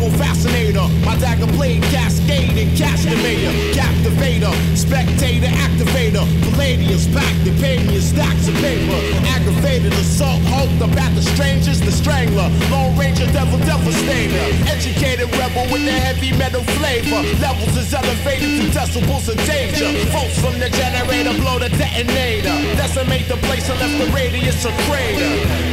Flamethrower 0.01 0.17
fascinator. 0.17 0.87
My 1.05 1.15
dagger 1.17 1.47
blade 1.53 1.83
cascade 1.83 2.57
and. 2.57 3.51
Captivator, 3.73 4.51
spectator, 4.75 5.47
activator. 5.47 6.25
Palladius, 6.43 7.07
back 7.07 7.33
the 7.43 7.51
pavement, 7.61 8.01
stacks 8.01 8.47
of 8.47 8.55
paper. 8.55 8.97
Aggravated 9.27 9.93
assault, 9.93 10.41
halt 10.43 10.69
the 10.79 10.87
bat 10.95 11.13
the 11.15 11.21
strangers, 11.21 11.79
the 11.81 11.91
strangler. 11.91 12.49
Lone 12.69 12.97
ranger, 12.97 13.25
devil, 13.31 13.59
devastator. 13.59 14.41
Educated 14.67 15.29
rebel 15.37 15.65
with 15.71 15.85
the 15.85 15.91
heavy 15.91 16.35
metal 16.37 16.63
flavor. 16.79 17.21
Levels 17.39 17.77
is 17.77 17.93
elevated 17.93 18.61
to 18.61 18.65
decibels 18.77 19.29
of 19.29 19.37
danger. 19.45 19.89
Folks 20.11 20.37
from 20.39 20.57
the 20.59 20.69
generator 20.69 21.33
blow 21.41 21.59
the 21.59 21.69
detonator. 21.69 22.55
Decimate 22.77 23.27
the 23.27 23.37
place 23.47 23.69
and 23.69 23.79
left 23.79 23.97
the 23.97 24.11
radius 24.13 24.65
a 24.65 24.71
crater. 24.89 25.70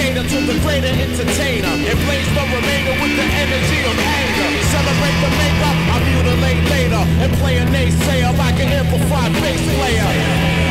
Cater 0.00 0.22
to 0.22 0.40
the 0.48 0.58
greater 0.64 0.88
entertainer 0.88 1.68
and 1.68 1.98
blaze 2.08 2.30
the 2.32 2.44
remainder 2.56 2.94
with 3.04 3.14
the 3.20 3.26
energy 3.36 3.80
of 3.84 3.92
anger. 4.00 4.48
Celebrate 4.72 5.18
the 5.20 5.30
maker, 5.36 5.72
I 5.92 5.96
mutilate 6.08 6.64
later 6.70 7.02
and 7.20 7.32
play 7.34 7.58
a 7.58 7.66
naysayer 7.66 8.32
like 8.38 8.58
an 8.64 8.72
amplified 8.80 9.32
bass 9.34 9.60
player. 9.76 10.69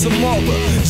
Tomorrow. 0.00 0.84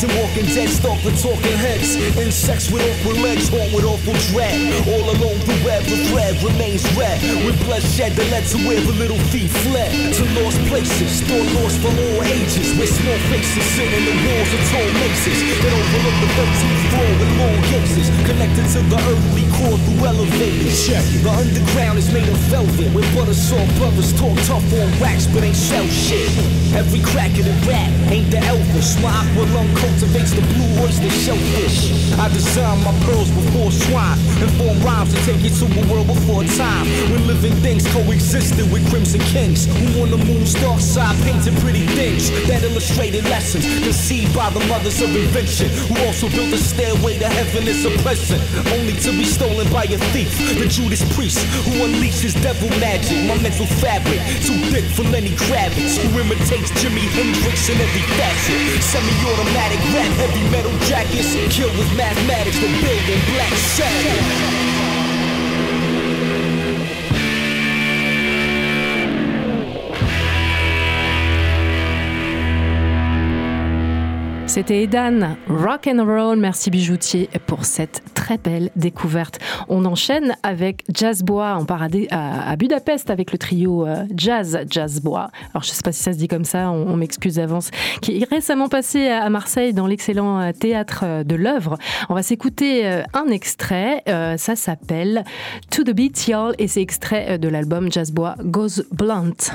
And 0.00 0.16
walking 0.16 0.48
dead 0.56 0.72
stalk 0.72 0.96
the 1.04 1.12
talking 1.20 1.60
heads. 1.60 1.92
Insects 2.16 2.72
with 2.72 2.80
awkward 2.80 3.20
legs 3.20 3.52
haunt 3.52 3.68
with 3.68 3.84
awful 3.84 4.16
dread. 4.32 4.56
All 4.88 5.04
alone 5.04 5.36
the 5.44 5.60
web 5.60 5.84
of 5.84 6.00
thread 6.08 6.40
remains 6.40 6.80
red. 6.96 7.20
With 7.44 7.60
bloodshed 7.68 8.16
that 8.16 8.28
led 8.32 8.48
to 8.48 8.56
where 8.64 8.80
the 8.80 8.96
little 8.96 9.20
feet 9.28 9.52
fled. 9.60 9.92
To 10.16 10.24
lost 10.40 10.56
places, 10.72 11.20
thought 11.28 11.44
lost 11.60 11.84
for 11.84 11.92
all 11.92 12.24
ages. 12.32 12.72
Where 12.80 12.88
small 12.88 13.20
faces 13.28 13.60
sit 13.76 13.92
in 13.92 14.08
the 14.08 14.16
walls 14.24 14.48
of 14.56 14.62
tall 14.72 14.88
maces. 15.04 15.36
That 15.60 15.68
overlook 15.68 16.16
the 16.24 16.30
13th 16.32 16.82
floor 16.96 17.10
with 17.20 17.32
long 17.36 17.58
gazes. 17.68 18.08
Connected 18.24 18.66
to 18.72 18.80
the 18.88 18.98
earthly 19.04 19.44
core 19.52 19.76
through 19.84 20.00
elevators. 20.00 20.80
Check. 20.80 21.04
it. 21.12 21.28
The 21.28 21.32
underground 21.44 22.00
is 22.00 22.08
made 22.08 22.24
of 22.24 22.40
velvet. 22.48 22.88
Where 22.96 23.04
butter 23.12 23.36
saw 23.36 23.60
brothers 23.76 24.16
talk 24.16 24.32
tough 24.48 24.64
on 24.64 24.88
wax, 24.96 25.28
but 25.28 25.44
ain't 25.44 25.60
shell 25.60 25.84
shit. 25.92 26.32
Every 26.72 27.04
crack 27.04 27.36
of 27.36 27.44
the 27.44 27.56
rap 27.68 27.92
ain't 28.08 28.32
the 28.32 28.40
elfish. 28.48 28.96
My 29.04 29.12
aqua 29.12 29.44
lung 29.52 29.68
cultivates 29.90 30.32
the 30.32 30.42
blue 30.54 30.86
oyster 30.86 31.10
shellfish. 31.10 31.90
I 32.14 32.28
design 32.28 32.78
my 32.86 32.94
pearls 33.06 33.30
before 33.30 33.72
swine 33.72 34.18
and 34.38 34.50
form 34.54 34.78
rhymes 34.86 35.10
to 35.14 35.18
take 35.26 35.42
you 35.42 35.50
to 35.50 35.66
a 35.66 35.82
world 35.90 36.06
before 36.06 36.44
time. 36.54 36.86
When 37.10 37.26
living 37.26 37.54
things 37.58 37.86
coexisted 37.90 38.70
with 38.70 38.86
crimson 38.90 39.20
kings 39.34 39.66
who 39.66 40.02
on 40.02 40.10
the 40.10 40.20
moon's 40.30 40.54
dark 40.54 40.80
side 40.80 41.16
painted 41.26 41.58
pretty 41.58 41.86
things 41.98 42.30
that 42.46 42.62
illustrated 42.62 43.24
lessons 43.24 43.66
conceived 43.82 44.34
by 44.34 44.50
the 44.50 44.62
mothers 44.70 45.00
of 45.02 45.10
invention 45.10 45.68
who 45.90 45.98
also 46.06 46.28
built 46.30 46.52
a 46.54 46.58
stairway 46.58 47.18
to 47.18 47.26
heaven 47.26 47.66
as 47.66 47.84
a 47.84 47.90
present 48.02 48.40
only 48.78 48.94
to 49.02 49.10
be 49.10 49.24
stolen 49.24 49.66
by 49.72 49.84
a 49.90 49.98
thief. 50.14 50.30
The 50.54 50.68
Judas 50.70 51.02
priest 51.14 51.42
who 51.66 51.82
unleashes 51.82 52.38
devil 52.42 52.70
magic. 52.78 53.18
My 53.26 53.38
mental 53.42 53.66
fabric 53.82 54.20
too 54.46 54.58
thick 54.70 54.86
for 54.94 55.02
Lenny 55.10 55.34
Kravitz 55.34 55.98
who 55.98 56.20
imitates 56.20 56.70
Jimi 56.78 57.02
Hendrix 57.16 57.68
in 57.68 57.80
every 57.80 58.04
facet. 58.14 58.58
Semi-automatic 58.82 59.79
rap, 59.94 60.12
heavy 60.16 60.48
metal 60.50 60.72
jackets, 60.86 61.34
kill 61.54 61.70
with 61.78 61.90
mathematics, 61.96 62.58
the 62.58 62.68
building 62.80 63.20
black 63.32 63.52
Sabbath. 63.54 64.69
C'était 74.50 74.82
Edan, 74.82 75.36
Rock 75.48 75.86
and 75.86 76.04
Roll. 76.04 76.36
Merci 76.36 76.70
Bijoutier 76.70 77.30
pour 77.46 77.64
cette 77.64 78.02
très 78.14 78.36
belle 78.36 78.70
découverte. 78.74 79.38
On 79.68 79.84
enchaîne 79.84 80.34
avec 80.42 80.82
Jazz 80.92 81.22
Bois. 81.22 81.56
On 81.60 81.64
part 81.64 81.86
à, 82.10 82.56
Budapest 82.56 83.10
avec 83.10 83.30
le 83.30 83.38
trio 83.38 83.86
euh, 83.86 84.06
Jazz 84.12 84.58
Jazz 84.68 85.00
Bois. 85.02 85.30
Alors 85.54 85.62
je 85.62 85.68
sais 85.68 85.82
pas 85.84 85.92
si 85.92 86.02
ça 86.02 86.12
se 86.12 86.18
dit 86.18 86.26
comme 86.26 86.44
ça, 86.44 86.72
on, 86.72 86.96
m'excuse 86.96 87.36
d'avance. 87.36 87.70
Qui 88.02 88.22
est 88.22 88.28
récemment 88.28 88.68
passé 88.68 89.06
à 89.06 89.30
Marseille 89.30 89.72
dans 89.72 89.86
l'excellent 89.86 90.40
euh, 90.40 90.50
théâtre 90.50 91.04
euh, 91.04 91.22
de 91.22 91.36
l'œuvre. 91.36 91.78
On 92.08 92.14
va 92.14 92.24
s'écouter 92.24 93.02
un 93.14 93.28
extrait. 93.28 94.02
Ça 94.36 94.56
s'appelle 94.56 95.24
To 95.70 95.84
the 95.84 95.92
Beat 95.92 96.26
Y'all 96.26 96.56
et 96.58 96.66
c'est 96.66 96.82
extrait 96.82 97.38
de 97.38 97.48
l'album 97.48 97.92
Jazz 97.92 98.10
Bois 98.10 98.34
Goes 98.42 98.82
Blunt. 98.90 99.52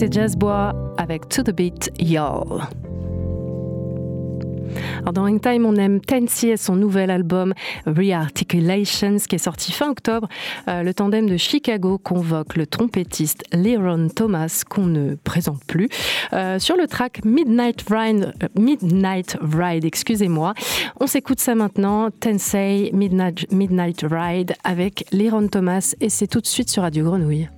C'était 0.00 0.18
Jazz 0.18 0.34
Bois 0.34 0.72
avec 0.96 1.28
To 1.28 1.42
the 1.42 1.54
Beat 1.54 1.90
Y'all. 1.98 2.62
Alors 5.00 5.12
dans 5.12 5.26
Hangtime, 5.26 5.66
on 5.66 5.76
aime 5.76 6.00
Tensi 6.00 6.48
et 6.48 6.56
son 6.56 6.74
nouvel 6.74 7.10
album 7.10 7.52
Rearticulations 7.84 9.18
qui 9.28 9.34
est 9.34 9.38
sorti 9.38 9.72
fin 9.72 9.90
octobre. 9.90 10.26
Euh, 10.68 10.82
le 10.82 10.94
tandem 10.94 11.28
de 11.28 11.36
Chicago 11.36 11.98
convoque 11.98 12.56
le 12.56 12.66
trompettiste 12.66 13.42
Leron 13.52 14.08
Thomas 14.08 14.62
qu'on 14.66 14.86
ne 14.86 15.16
présente 15.16 15.62
plus 15.66 15.90
euh, 16.32 16.58
sur 16.58 16.78
le 16.78 16.86
track 16.86 17.22
Midnight 17.26 17.84
Ride. 17.90 18.32
euh, 18.42 18.48
Midnight 18.58 19.36
Ride, 19.42 19.84
excusez-moi. 19.84 20.54
On 20.98 21.06
s'écoute 21.06 21.40
ça 21.40 21.54
maintenant. 21.54 22.08
Tensei 22.10 22.88
Midnight, 22.94 23.52
Midnight 23.52 24.06
Ride 24.10 24.54
avec 24.64 25.04
Leron 25.12 25.48
Thomas 25.48 25.94
et 26.00 26.08
c'est 26.08 26.26
tout 26.26 26.40
de 26.40 26.46
suite 26.46 26.70
sur 26.70 26.84
Radio 26.84 27.04
Grenouille. 27.04 27.50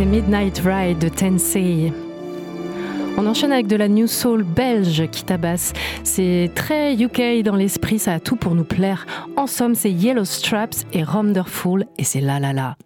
C'était 0.00 0.12
Midnight 0.12 0.62
Ride 0.64 0.98
de 0.98 1.10
Tensei. 1.10 1.92
On 3.18 3.26
enchaîne 3.26 3.52
avec 3.52 3.66
de 3.66 3.76
la 3.76 3.86
New 3.86 4.06
Soul 4.06 4.44
belge 4.44 5.06
qui 5.10 5.24
tabasse. 5.24 5.74
C'est 6.04 6.50
très 6.54 6.94
UK 6.94 7.42
dans 7.44 7.54
l'esprit, 7.54 7.98
ça 7.98 8.14
a 8.14 8.18
tout 8.18 8.36
pour 8.36 8.54
nous 8.54 8.64
plaire. 8.64 9.04
En 9.36 9.46
somme, 9.46 9.74
c'est 9.74 9.90
Yellow 9.90 10.24
Straps 10.24 10.86
et 10.94 11.04
Wonderful 11.04 11.84
et 11.98 12.04
c'est 12.04 12.22
la 12.22 12.40
la 12.40 12.54
la. 12.54 12.76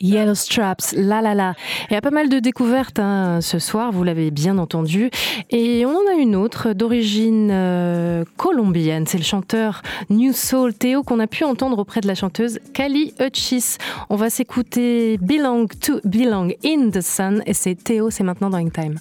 Yellow 0.00 0.34
Straps, 0.34 0.94
la 0.96 1.22
la 1.22 1.34
la. 1.34 1.54
Il 1.90 1.94
y 1.94 1.96
a 1.96 2.00
pas 2.00 2.10
mal 2.10 2.28
de 2.28 2.38
découvertes 2.38 2.98
hein, 2.98 3.40
ce 3.40 3.58
soir, 3.58 3.92
vous 3.92 4.04
l'avez 4.04 4.30
bien 4.30 4.58
entendu. 4.58 5.10
Et 5.50 5.84
on 5.86 5.90
en 5.90 6.12
a 6.12 6.14
une 6.18 6.36
autre 6.36 6.72
d'origine 6.72 7.50
euh, 7.50 8.24
colombienne. 8.36 9.06
C'est 9.06 9.18
le 9.18 9.24
chanteur 9.24 9.82
New 10.10 10.32
Soul 10.32 10.74
Théo 10.74 11.02
qu'on 11.02 11.20
a 11.20 11.26
pu 11.26 11.44
entendre 11.44 11.78
auprès 11.78 12.00
de 12.00 12.06
la 12.06 12.14
chanteuse 12.14 12.58
Kali 12.74 13.14
Uchis. 13.20 13.76
On 14.10 14.16
va 14.16 14.30
s'écouter 14.30 15.18
Belong 15.18 15.66
to 15.80 16.00
Belong 16.04 16.52
in 16.64 16.90
the 16.90 17.00
Sun 17.00 17.42
et 17.46 17.54
c'est 17.54 17.74
Théo, 17.74 18.10
c'est 18.10 18.24
maintenant 18.24 18.50
dans 18.50 18.58
In 18.58 18.68
Time. 18.68 18.98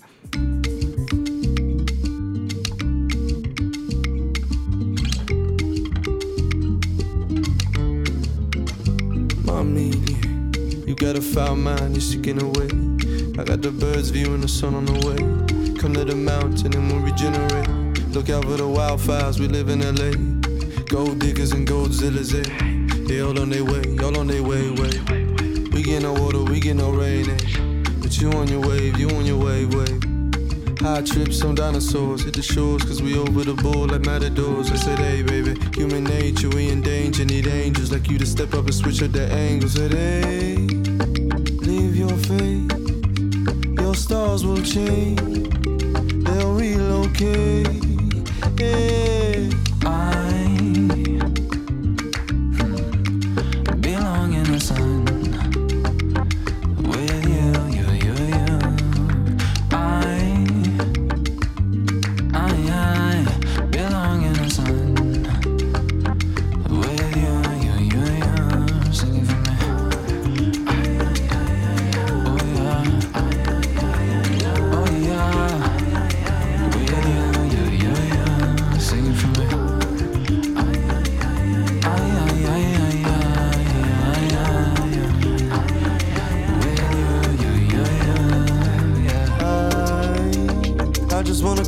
Mommy, 9.46 9.95
you 11.02 11.08
got 11.08 11.18
a 11.18 11.22
foul 11.22 11.56
mind, 11.56 11.94
you're 11.94 12.02
seeking 12.02 12.42
away. 12.42 12.68
I 13.38 13.44
got 13.44 13.62
the 13.62 13.72
birds 13.72 14.12
viewing 14.12 14.42
the 14.42 14.48
sun 14.48 14.76
on 14.76 14.86
the 14.86 14.94
way. 14.94 15.18
Come 15.78 15.94
to 15.94 16.06
the 16.06 16.16
mountain 16.16 16.74
and 16.74 16.92
we'll 16.92 17.02
regenerate. 17.02 17.68
Look 18.14 18.30
out 18.30 18.44
for 18.46 18.56
the 18.56 18.64
wildfires, 18.64 19.40
we 19.40 19.48
live 19.48 19.68
in 19.68 19.82
LA. 19.82 20.12
Gold 20.86 21.20
diggers 21.20 21.52
and 21.52 21.68
goldzillas, 21.68 22.34
eh? 22.34 23.08
They 23.08 23.22
all 23.22 23.38
on 23.40 23.50
their 23.50 23.66
way, 23.66 23.98
all 24.04 24.18
on 24.18 24.28
their 24.28 24.44
way, 24.44 24.70
way. 24.72 24.94
We 25.74 25.84
get 25.84 26.04
no 26.04 26.14
water, 26.14 26.44
we 26.44 26.60
get 26.62 26.78
no 26.78 26.92
rain, 26.92 27.30
eh? 27.30 27.84
But 28.02 28.18
you 28.22 28.32
on 28.32 28.48
your 28.48 28.62
wave, 28.62 28.98
you 28.98 29.10
on 29.10 29.26
your 29.26 29.38
wave, 29.38 29.74
wave. 29.74 30.02
High 30.80 31.02
trips 31.02 31.44
on 31.44 31.56
dinosaurs, 31.56 32.24
hit 32.24 32.36
the 32.36 32.44
shores, 32.44 32.84
cause 32.84 33.02
we 33.02 33.18
over 33.18 33.44
the 33.44 33.56
board 33.56 33.92
like 33.92 34.06
matadors. 34.06 34.72
I 34.72 34.76
said, 34.76 35.00
hey, 35.00 35.24
baby, 35.24 35.60
human 35.74 36.04
nature, 36.06 36.50
we 36.50 36.70
in 36.70 36.82
danger, 36.82 37.26
need 37.26 37.48
angels 37.48 37.92
like 37.92 38.10
you 38.10 38.18
to 38.18 38.26
step 38.26 38.54
up 38.54 38.66
and 38.66 38.74
switch 38.74 39.02
up 39.02 39.12
the 39.12 39.26
angles. 39.32 39.74
Said, 39.74 39.92
hey, 39.92 40.85
stars 44.38 44.46
will 44.46 44.62
change, 44.64 45.20
they'll 46.26 46.54
relocate. 46.54 47.68
Yeah. 48.60 49.15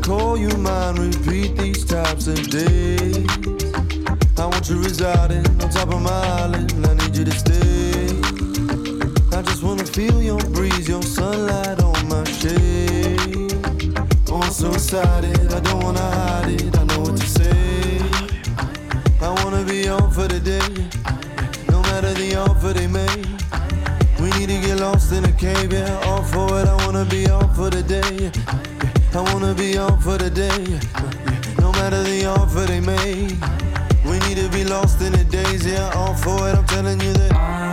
Call 0.07 0.37
you 0.37 0.49
mine, 0.57 0.95
repeat 0.95 1.57
these 1.57 1.83
types 1.83 2.27
of 2.27 2.49
days. 2.49 3.27
I 4.37 4.45
want 4.45 4.69
you 4.69 4.81
residing 4.81 5.45
on 5.61 5.69
top 5.69 5.93
of 5.93 6.01
my 6.01 6.21
island, 6.41 6.71
I 6.85 6.93
need 6.93 7.17
you 7.17 7.25
to 7.25 7.31
stay. 7.31 8.07
I 9.37 9.41
just 9.41 9.63
wanna 9.63 9.83
feel 9.83 10.21
your 10.21 10.39
breeze, 10.55 10.87
your 10.87 11.03
sunlight 11.03 11.83
on 11.83 12.07
my 12.07 12.23
shade. 12.39 13.51
Oh, 14.29 14.41
I'm 14.41 14.51
so 14.51 14.71
excited, 14.71 15.53
I 15.53 15.59
don't 15.59 15.83
wanna 15.83 16.09
hide 16.19 16.51
it, 16.51 16.77
I 16.77 16.83
know 16.85 17.01
what 17.01 17.17
to 17.17 17.27
say. 17.27 17.99
I 19.21 19.29
wanna 19.43 19.65
be 19.65 19.89
on 19.89 20.09
for 20.11 20.27
the 20.27 20.39
day, 20.39 20.69
no 21.69 21.81
matter 21.81 22.13
the 22.13 22.35
offer 22.35 22.71
they 22.71 22.87
make. 22.87 23.25
We 24.21 24.29
need 24.39 24.49
to 24.49 24.59
get 24.65 24.79
lost 24.79 25.11
in 25.11 25.25
a 25.25 25.31
cave, 25.33 25.73
yeah, 25.73 25.99
all 26.05 26.23
for 26.23 26.59
it. 26.61 26.67
I 26.67 26.75
wanna 26.85 27.05
be 27.05 27.29
on 27.29 27.53
for 27.53 27.69
the 27.69 27.83
day. 27.83 28.76
I 29.17 29.21
wanna 29.33 29.55
be 29.55 29.75
on 29.79 29.99
for 29.99 30.15
the 30.15 30.29
day. 30.29 30.63
No 31.59 31.71
matter 31.71 32.03
the 32.03 32.25
offer 32.25 32.67
they 32.67 32.79
make. 32.79 33.33
We 34.05 34.19
need 34.27 34.37
to 34.37 34.47
be 34.49 34.63
lost 34.63 35.01
in 35.01 35.11
the 35.11 35.23
days, 35.23 35.65
yeah, 35.65 35.91
all 35.95 36.13
for 36.13 36.47
it. 36.47 36.55
I'm 36.55 36.67
telling 36.67 37.01
you 37.01 37.13
that 37.13 37.66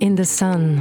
In 0.00 0.14
the 0.14 0.24
Sun. 0.24 0.80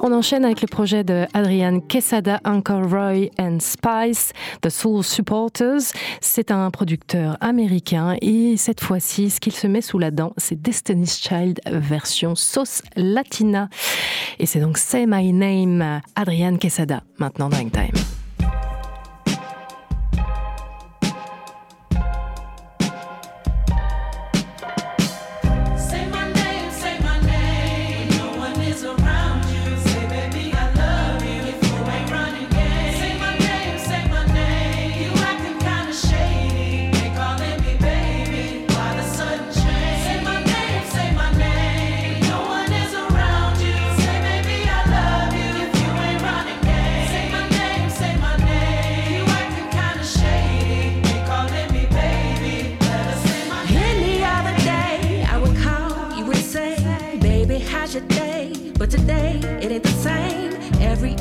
On 0.00 0.12
enchaîne 0.12 0.44
avec 0.44 0.60
le 0.60 0.68
projet 0.68 1.02
de 1.02 1.26
Adrian 1.34 1.80
Quesada, 1.80 2.40
Uncle 2.44 2.86
Roy 2.88 3.28
and 3.38 3.58
Spice, 3.60 4.32
The 4.60 4.68
Soul 4.68 5.02
Supporters. 5.02 5.92
C'est 6.20 6.50
un 6.50 6.70
producteur 6.70 7.36
américain 7.40 8.16
et 8.20 8.56
cette 8.56 8.80
fois-ci, 8.80 9.30
ce 9.30 9.40
qu'il 9.40 9.52
se 9.52 9.66
met 9.66 9.80
sous 9.80 9.98
la 9.98 10.10
dent, 10.10 10.32
c'est 10.36 10.60
Destiny's 10.60 11.18
Child 11.20 11.60
version 11.66 12.34
sauce 12.34 12.82
latina. 12.94 13.68
Et 14.38 14.46
c'est 14.46 14.60
donc 14.60 14.78
Say 14.78 15.06
My 15.08 15.32
Name, 15.32 16.00
Adrian 16.14 16.56
Quesada, 16.56 17.02
maintenant 17.18 17.48
dans 17.48 17.56
Time. 17.56 18.15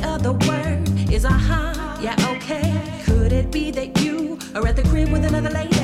Every 0.06 0.30
other 0.30 0.34
word 0.47 1.12
is 1.12 1.26
a 1.26 1.32
huh, 1.32 1.74
yeah, 1.99 2.16
okay. 2.30 2.80
Could 3.06 3.32
it 3.32 3.49
be 3.51 3.72
that 3.72 3.99
you 4.01 4.38
are 4.53 4.68
at 4.68 4.76
the 4.76 4.84
crib 4.84 5.12
with 5.12 5.26
another 5.26 5.49
lady? 5.49 5.76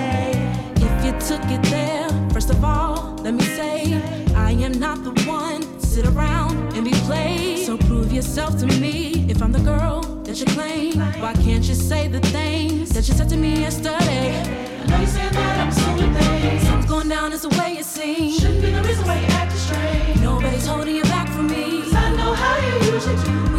If 0.76 1.06
you 1.06 1.12
took 1.28 1.44
it 1.50 1.64
there, 1.64 2.08
first 2.32 2.52
of 2.52 2.64
all, 2.64 3.16
let 3.24 3.34
me 3.34 3.44
say, 3.44 4.00
I 4.36 4.52
am 4.52 4.74
not 4.74 5.04
the 5.04 5.14
one 5.28 5.64
sit 5.80 6.06
around 6.06 6.74
and 6.76 6.86
be 6.86 6.92
played. 7.10 7.66
So 7.66 7.78
prove 7.78 8.14
yourself 8.14 8.60
to 8.60 8.68
me 8.68 9.26
if 9.28 9.42
I'm 9.42 9.52
the 9.52 9.66
girl 9.74 10.02
that 10.26 10.40
you 10.40 10.46
claim. 10.46 11.00
Why 11.20 11.34
can't 11.34 11.64
you 11.68 11.74
say 11.74 12.08
the 12.08 12.20
things 12.20 12.90
that 12.92 13.08
you 13.08 13.16
said 13.16 13.30
to 13.30 13.38
me 13.38 13.62
yesterday? 13.62 14.40
I 14.84 14.86
know 14.86 15.00
you 15.00 15.08
said 15.08 15.34
that 15.34 15.60
I'm 15.62 15.72
so 15.72 15.98
things. 15.98 16.62
Something's 16.62 16.86
going 16.86 17.10
down, 17.10 17.34
it's 17.34 17.42
the 17.42 17.50
way 17.60 17.78
it 17.80 17.86
seems. 17.86 18.40
Shouldn't 18.40 18.62
be 18.62 18.70
the 18.70 18.84
reason 18.84 19.04
why 19.08 19.20
you 19.20 19.28
acting 19.42 19.58
strange. 19.58 20.22
Nobody's 20.22 20.68
holding 20.68 20.96
you 20.96 21.04
back 21.04 21.28
from 21.30 21.48
me. 21.48 21.82
'Cause 21.82 21.96
I 21.96 22.16
know 22.16 22.34
how 22.34 22.56
you 22.68 22.94
usually 22.94 23.16
do. 23.24 23.52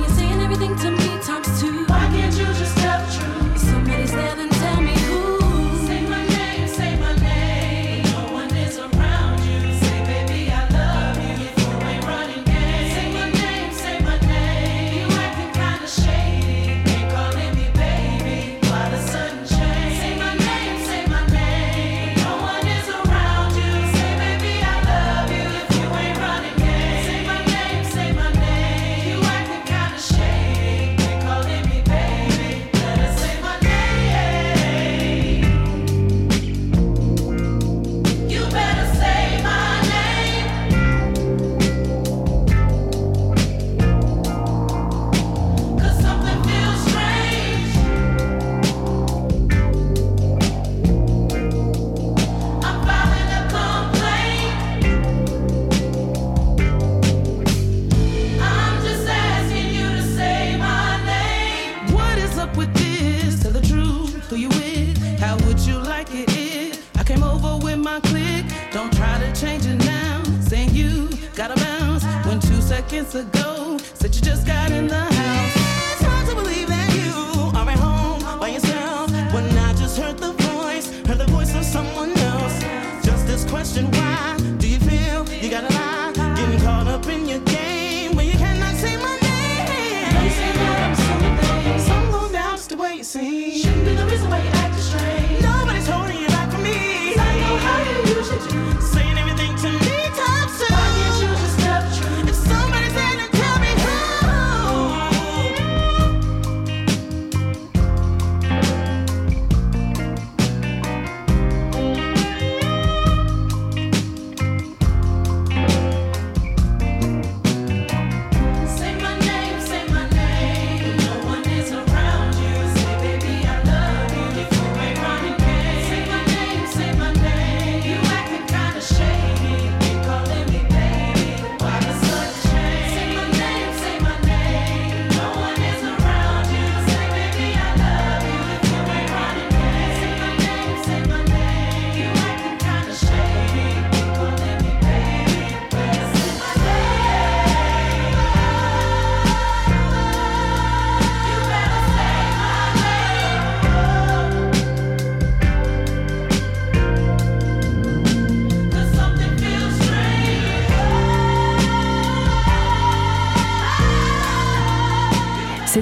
Everything 0.62 0.76
to 0.76 0.90
me 1.08 1.11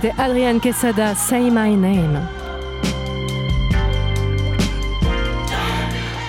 C'était 0.03 0.14
Adrian 0.18 0.59
Quesada, 0.61 1.14
Say 1.14 1.51
My 1.51 1.76
Name. 1.76 2.26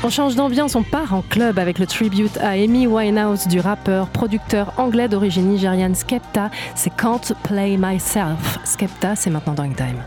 On 0.04 0.10
change 0.10 0.36
d'ambiance, 0.36 0.76
on 0.76 0.84
part 0.84 1.14
en 1.14 1.22
club 1.22 1.58
avec 1.58 1.80
le 1.80 1.86
tribute 1.88 2.36
à 2.40 2.50
Amy 2.50 2.86
Winehouse 2.86 3.48
du 3.48 3.62
rappeur, 3.62 4.10
producteur 4.10 4.74
anglais 4.76 5.08
d'origine 5.08 5.48
nigériane 5.48 5.96
Skepta. 5.96 6.50
C'est 6.76 6.94
Can't 6.98 7.34
Play 7.44 7.78
Myself. 7.78 8.60
Skepta, 8.66 9.16
c'est 9.16 9.30
maintenant 9.30 9.54
dans 9.54 9.72
Time. 9.72 10.04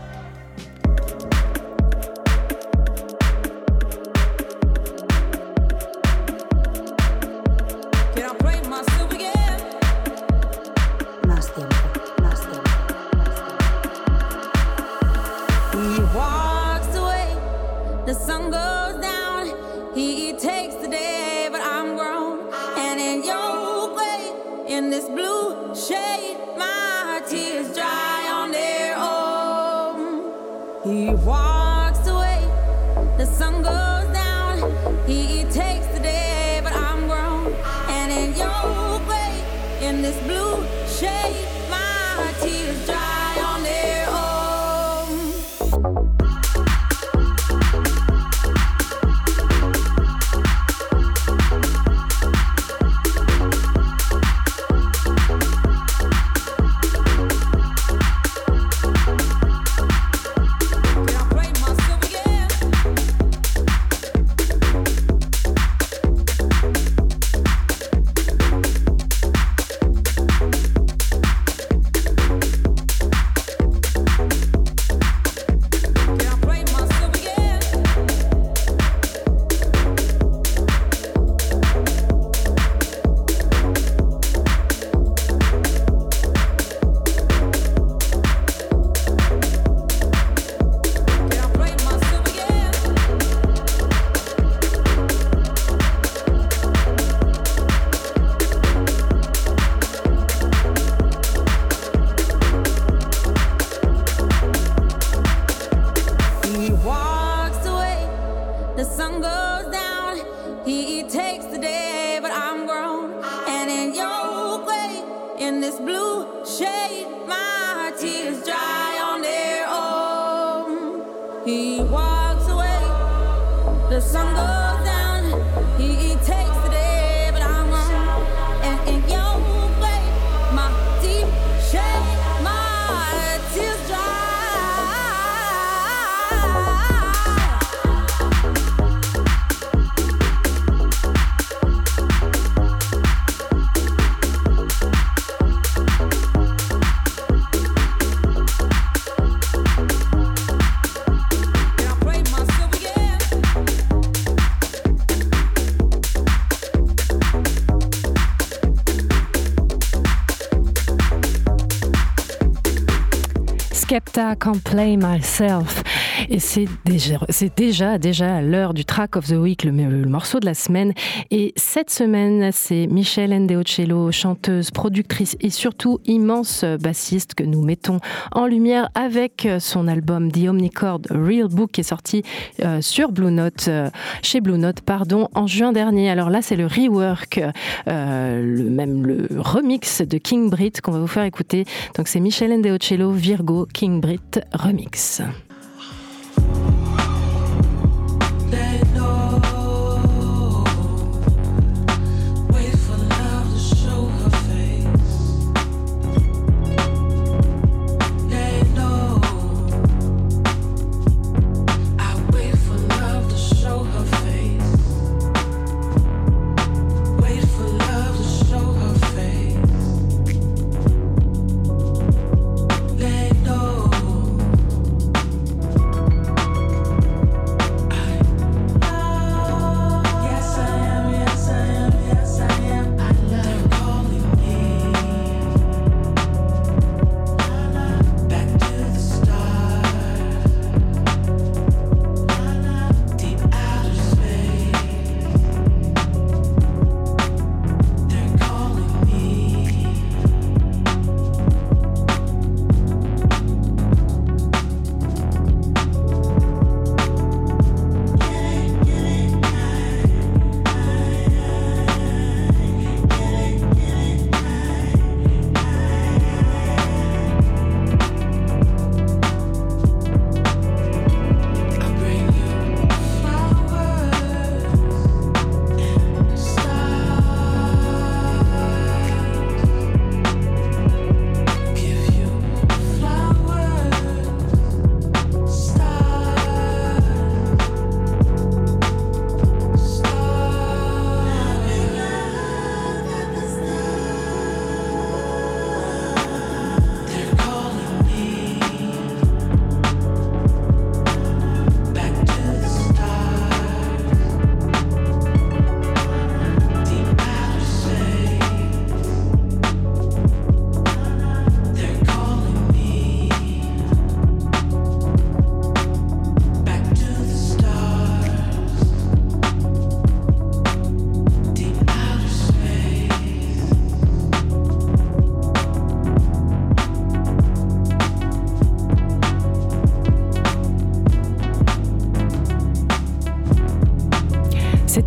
Skepta 164.15 164.39
Can't 164.39 164.63
Play 164.63 164.95
Myself. 164.95 165.84
Et 166.29 166.39
c'est 166.39 166.67
déjà, 166.85 167.19
c'est 167.29 167.55
déjà, 167.57 167.97
déjà 167.97 168.41
l'heure 168.41 168.73
du 168.73 168.85
track 168.85 169.15
of 169.15 169.27
the 169.27 169.33
week, 169.33 169.63
le, 169.63 169.71
morceau 169.71 170.39
de 170.39 170.45
la 170.45 170.53
semaine. 170.53 170.93
Et 171.31 171.53
cette 171.55 171.89
semaine, 171.89 172.49
c'est 172.51 172.87
Michelle 172.87 173.33
Endeocello, 173.33 174.11
chanteuse, 174.11 174.71
productrice 174.71 175.35
et 175.41 175.49
surtout 175.49 175.99
immense 176.05 176.63
bassiste 176.79 177.35
que 177.35 177.43
nous 177.43 177.61
mettons 177.61 177.99
en 178.31 178.47
lumière 178.47 178.89
avec 178.95 179.47
son 179.59 179.87
album 179.87 180.31
The 180.31 180.47
Omnicord 180.47 181.01
Real 181.09 181.47
Book 181.47 181.71
qui 181.71 181.81
est 181.81 181.83
sorti 181.83 182.23
euh, 182.63 182.81
sur 182.81 183.11
Blue 183.11 183.31
Note, 183.31 183.65
euh, 183.67 183.89
chez 184.21 184.41
Blue 184.41 184.57
Note, 184.57 184.81
pardon, 184.81 185.29
en 185.33 185.47
juin 185.47 185.71
dernier. 185.71 186.09
Alors 186.09 186.29
là, 186.29 186.41
c'est 186.41 186.55
le 186.55 186.67
rework, 186.67 187.41
euh, 187.87 188.69
même 188.69 189.05
le 189.05 189.27
remix 189.37 190.01
de 190.01 190.17
King 190.17 190.49
Brit 190.49 190.73
qu'on 190.83 190.91
va 190.91 190.99
vous 190.99 191.07
faire 191.07 191.23
écouter. 191.23 191.65
Donc 191.95 192.07
c'est 192.07 192.19
Michelle 192.19 192.53
Endeocello, 192.53 193.11
Virgo, 193.11 193.67
King 193.73 194.01
Brit 194.01 194.39
remix. 194.53 195.21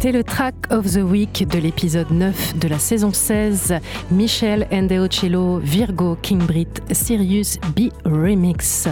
C'était 0.00 0.12
le 0.12 0.22
track 0.22 0.54
of 0.70 0.92
the 0.92 1.02
week 1.02 1.44
de 1.48 1.58
l'épisode 1.58 2.12
9 2.12 2.56
de 2.56 2.68
la 2.68 2.78
saison 2.78 3.12
16. 3.12 3.74
Michel 4.12 4.68
Endeocello, 4.70 5.58
Virgo, 5.58 6.16
King 6.22 6.38
Brit, 6.38 6.68
Sirius 6.92 7.58
B 7.76 7.90
Remix. 8.04 8.86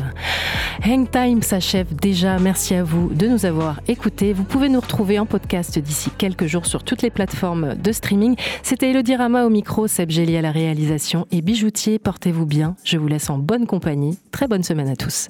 Hang 0.84 1.08
Time 1.08 1.42
s'achève 1.42 1.94
déjà. 1.94 2.40
Merci 2.40 2.74
à 2.74 2.82
vous 2.82 3.10
de 3.10 3.28
nous 3.28 3.46
avoir 3.46 3.80
écoutés. 3.86 4.32
Vous 4.32 4.42
pouvez 4.42 4.68
nous 4.68 4.80
retrouver 4.80 5.20
en 5.20 5.26
podcast 5.26 5.78
d'ici 5.78 6.10
quelques 6.18 6.46
jours 6.46 6.66
sur 6.66 6.82
toutes 6.82 7.02
les 7.02 7.10
plateformes 7.10 7.76
de 7.76 7.92
streaming. 7.92 8.34
C'était 8.64 8.90
Elodie 8.90 9.14
Rama 9.14 9.46
au 9.46 9.48
micro, 9.48 9.86
Seb 9.86 10.10
Gély 10.10 10.36
à 10.36 10.42
la 10.42 10.50
réalisation 10.50 11.28
et 11.30 11.40
Bijoutier. 11.40 12.00
Portez-vous 12.00 12.46
bien. 12.46 12.74
Je 12.82 12.98
vous 12.98 13.06
laisse 13.06 13.30
en 13.30 13.38
bonne 13.38 13.68
compagnie. 13.68 14.18
Très 14.32 14.48
bonne 14.48 14.64
semaine 14.64 14.88
à 14.88 14.96
tous. 14.96 15.28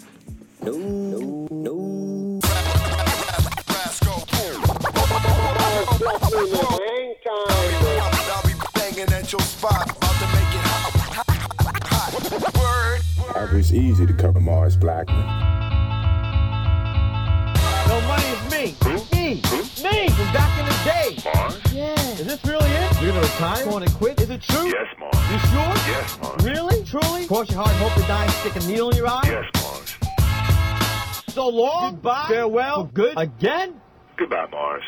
It's 13.67 13.73
easy 13.73 14.07
to 14.07 14.13
cover 14.13 14.39
Mars 14.39 14.77
Blackman. 14.77 15.27
No 17.89 18.01
money 18.03 18.25
is 18.25 18.43
me. 18.49 18.77
Me. 19.13 19.43
Me 19.83 20.09
from 20.09 20.33
back 20.33 20.59
in 20.61 20.67
the 20.67 20.77
day. 20.85 21.19
Mars? 21.35 21.73
Yeah. 21.73 21.95
Is 22.13 22.27
this 22.27 22.45
really 22.45 22.71
it? 22.71 23.03
You're 23.03 23.11
gonna 23.11 23.23
retire? 23.23 23.65
Going 23.65 23.85
to 23.85 23.95
quit? 23.95 24.21
Is 24.21 24.31
it 24.31 24.43
true? 24.43 24.67
Yes, 24.67 24.87
Mars. 25.01 25.17
You 25.33 25.39
sure? 25.51 25.75
Yes, 25.91 26.19
Mars. 26.23 26.45
Really? 26.45 26.85
Truly? 26.85 27.27
Cross 27.27 27.51
your 27.51 27.65
heart 27.65 27.71
and 27.71 27.79
hope 27.79 27.95
to 27.95 28.07
die 28.07 28.23
and 28.23 28.33
stick 28.35 28.55
a 28.55 28.61
needle 28.69 28.91
in 28.91 28.97
your 28.99 29.09
eye? 29.09 29.23
Yes, 29.25 29.45
Mars. 29.55 29.97
So 31.35 31.49
long. 31.49 31.95
Goodbye. 31.95 32.27
Farewell. 32.29 32.87
For 32.87 32.93
good. 32.93 33.15
Again? 33.17 33.81
Goodbye, 34.17 34.47
Mars. 34.53 34.85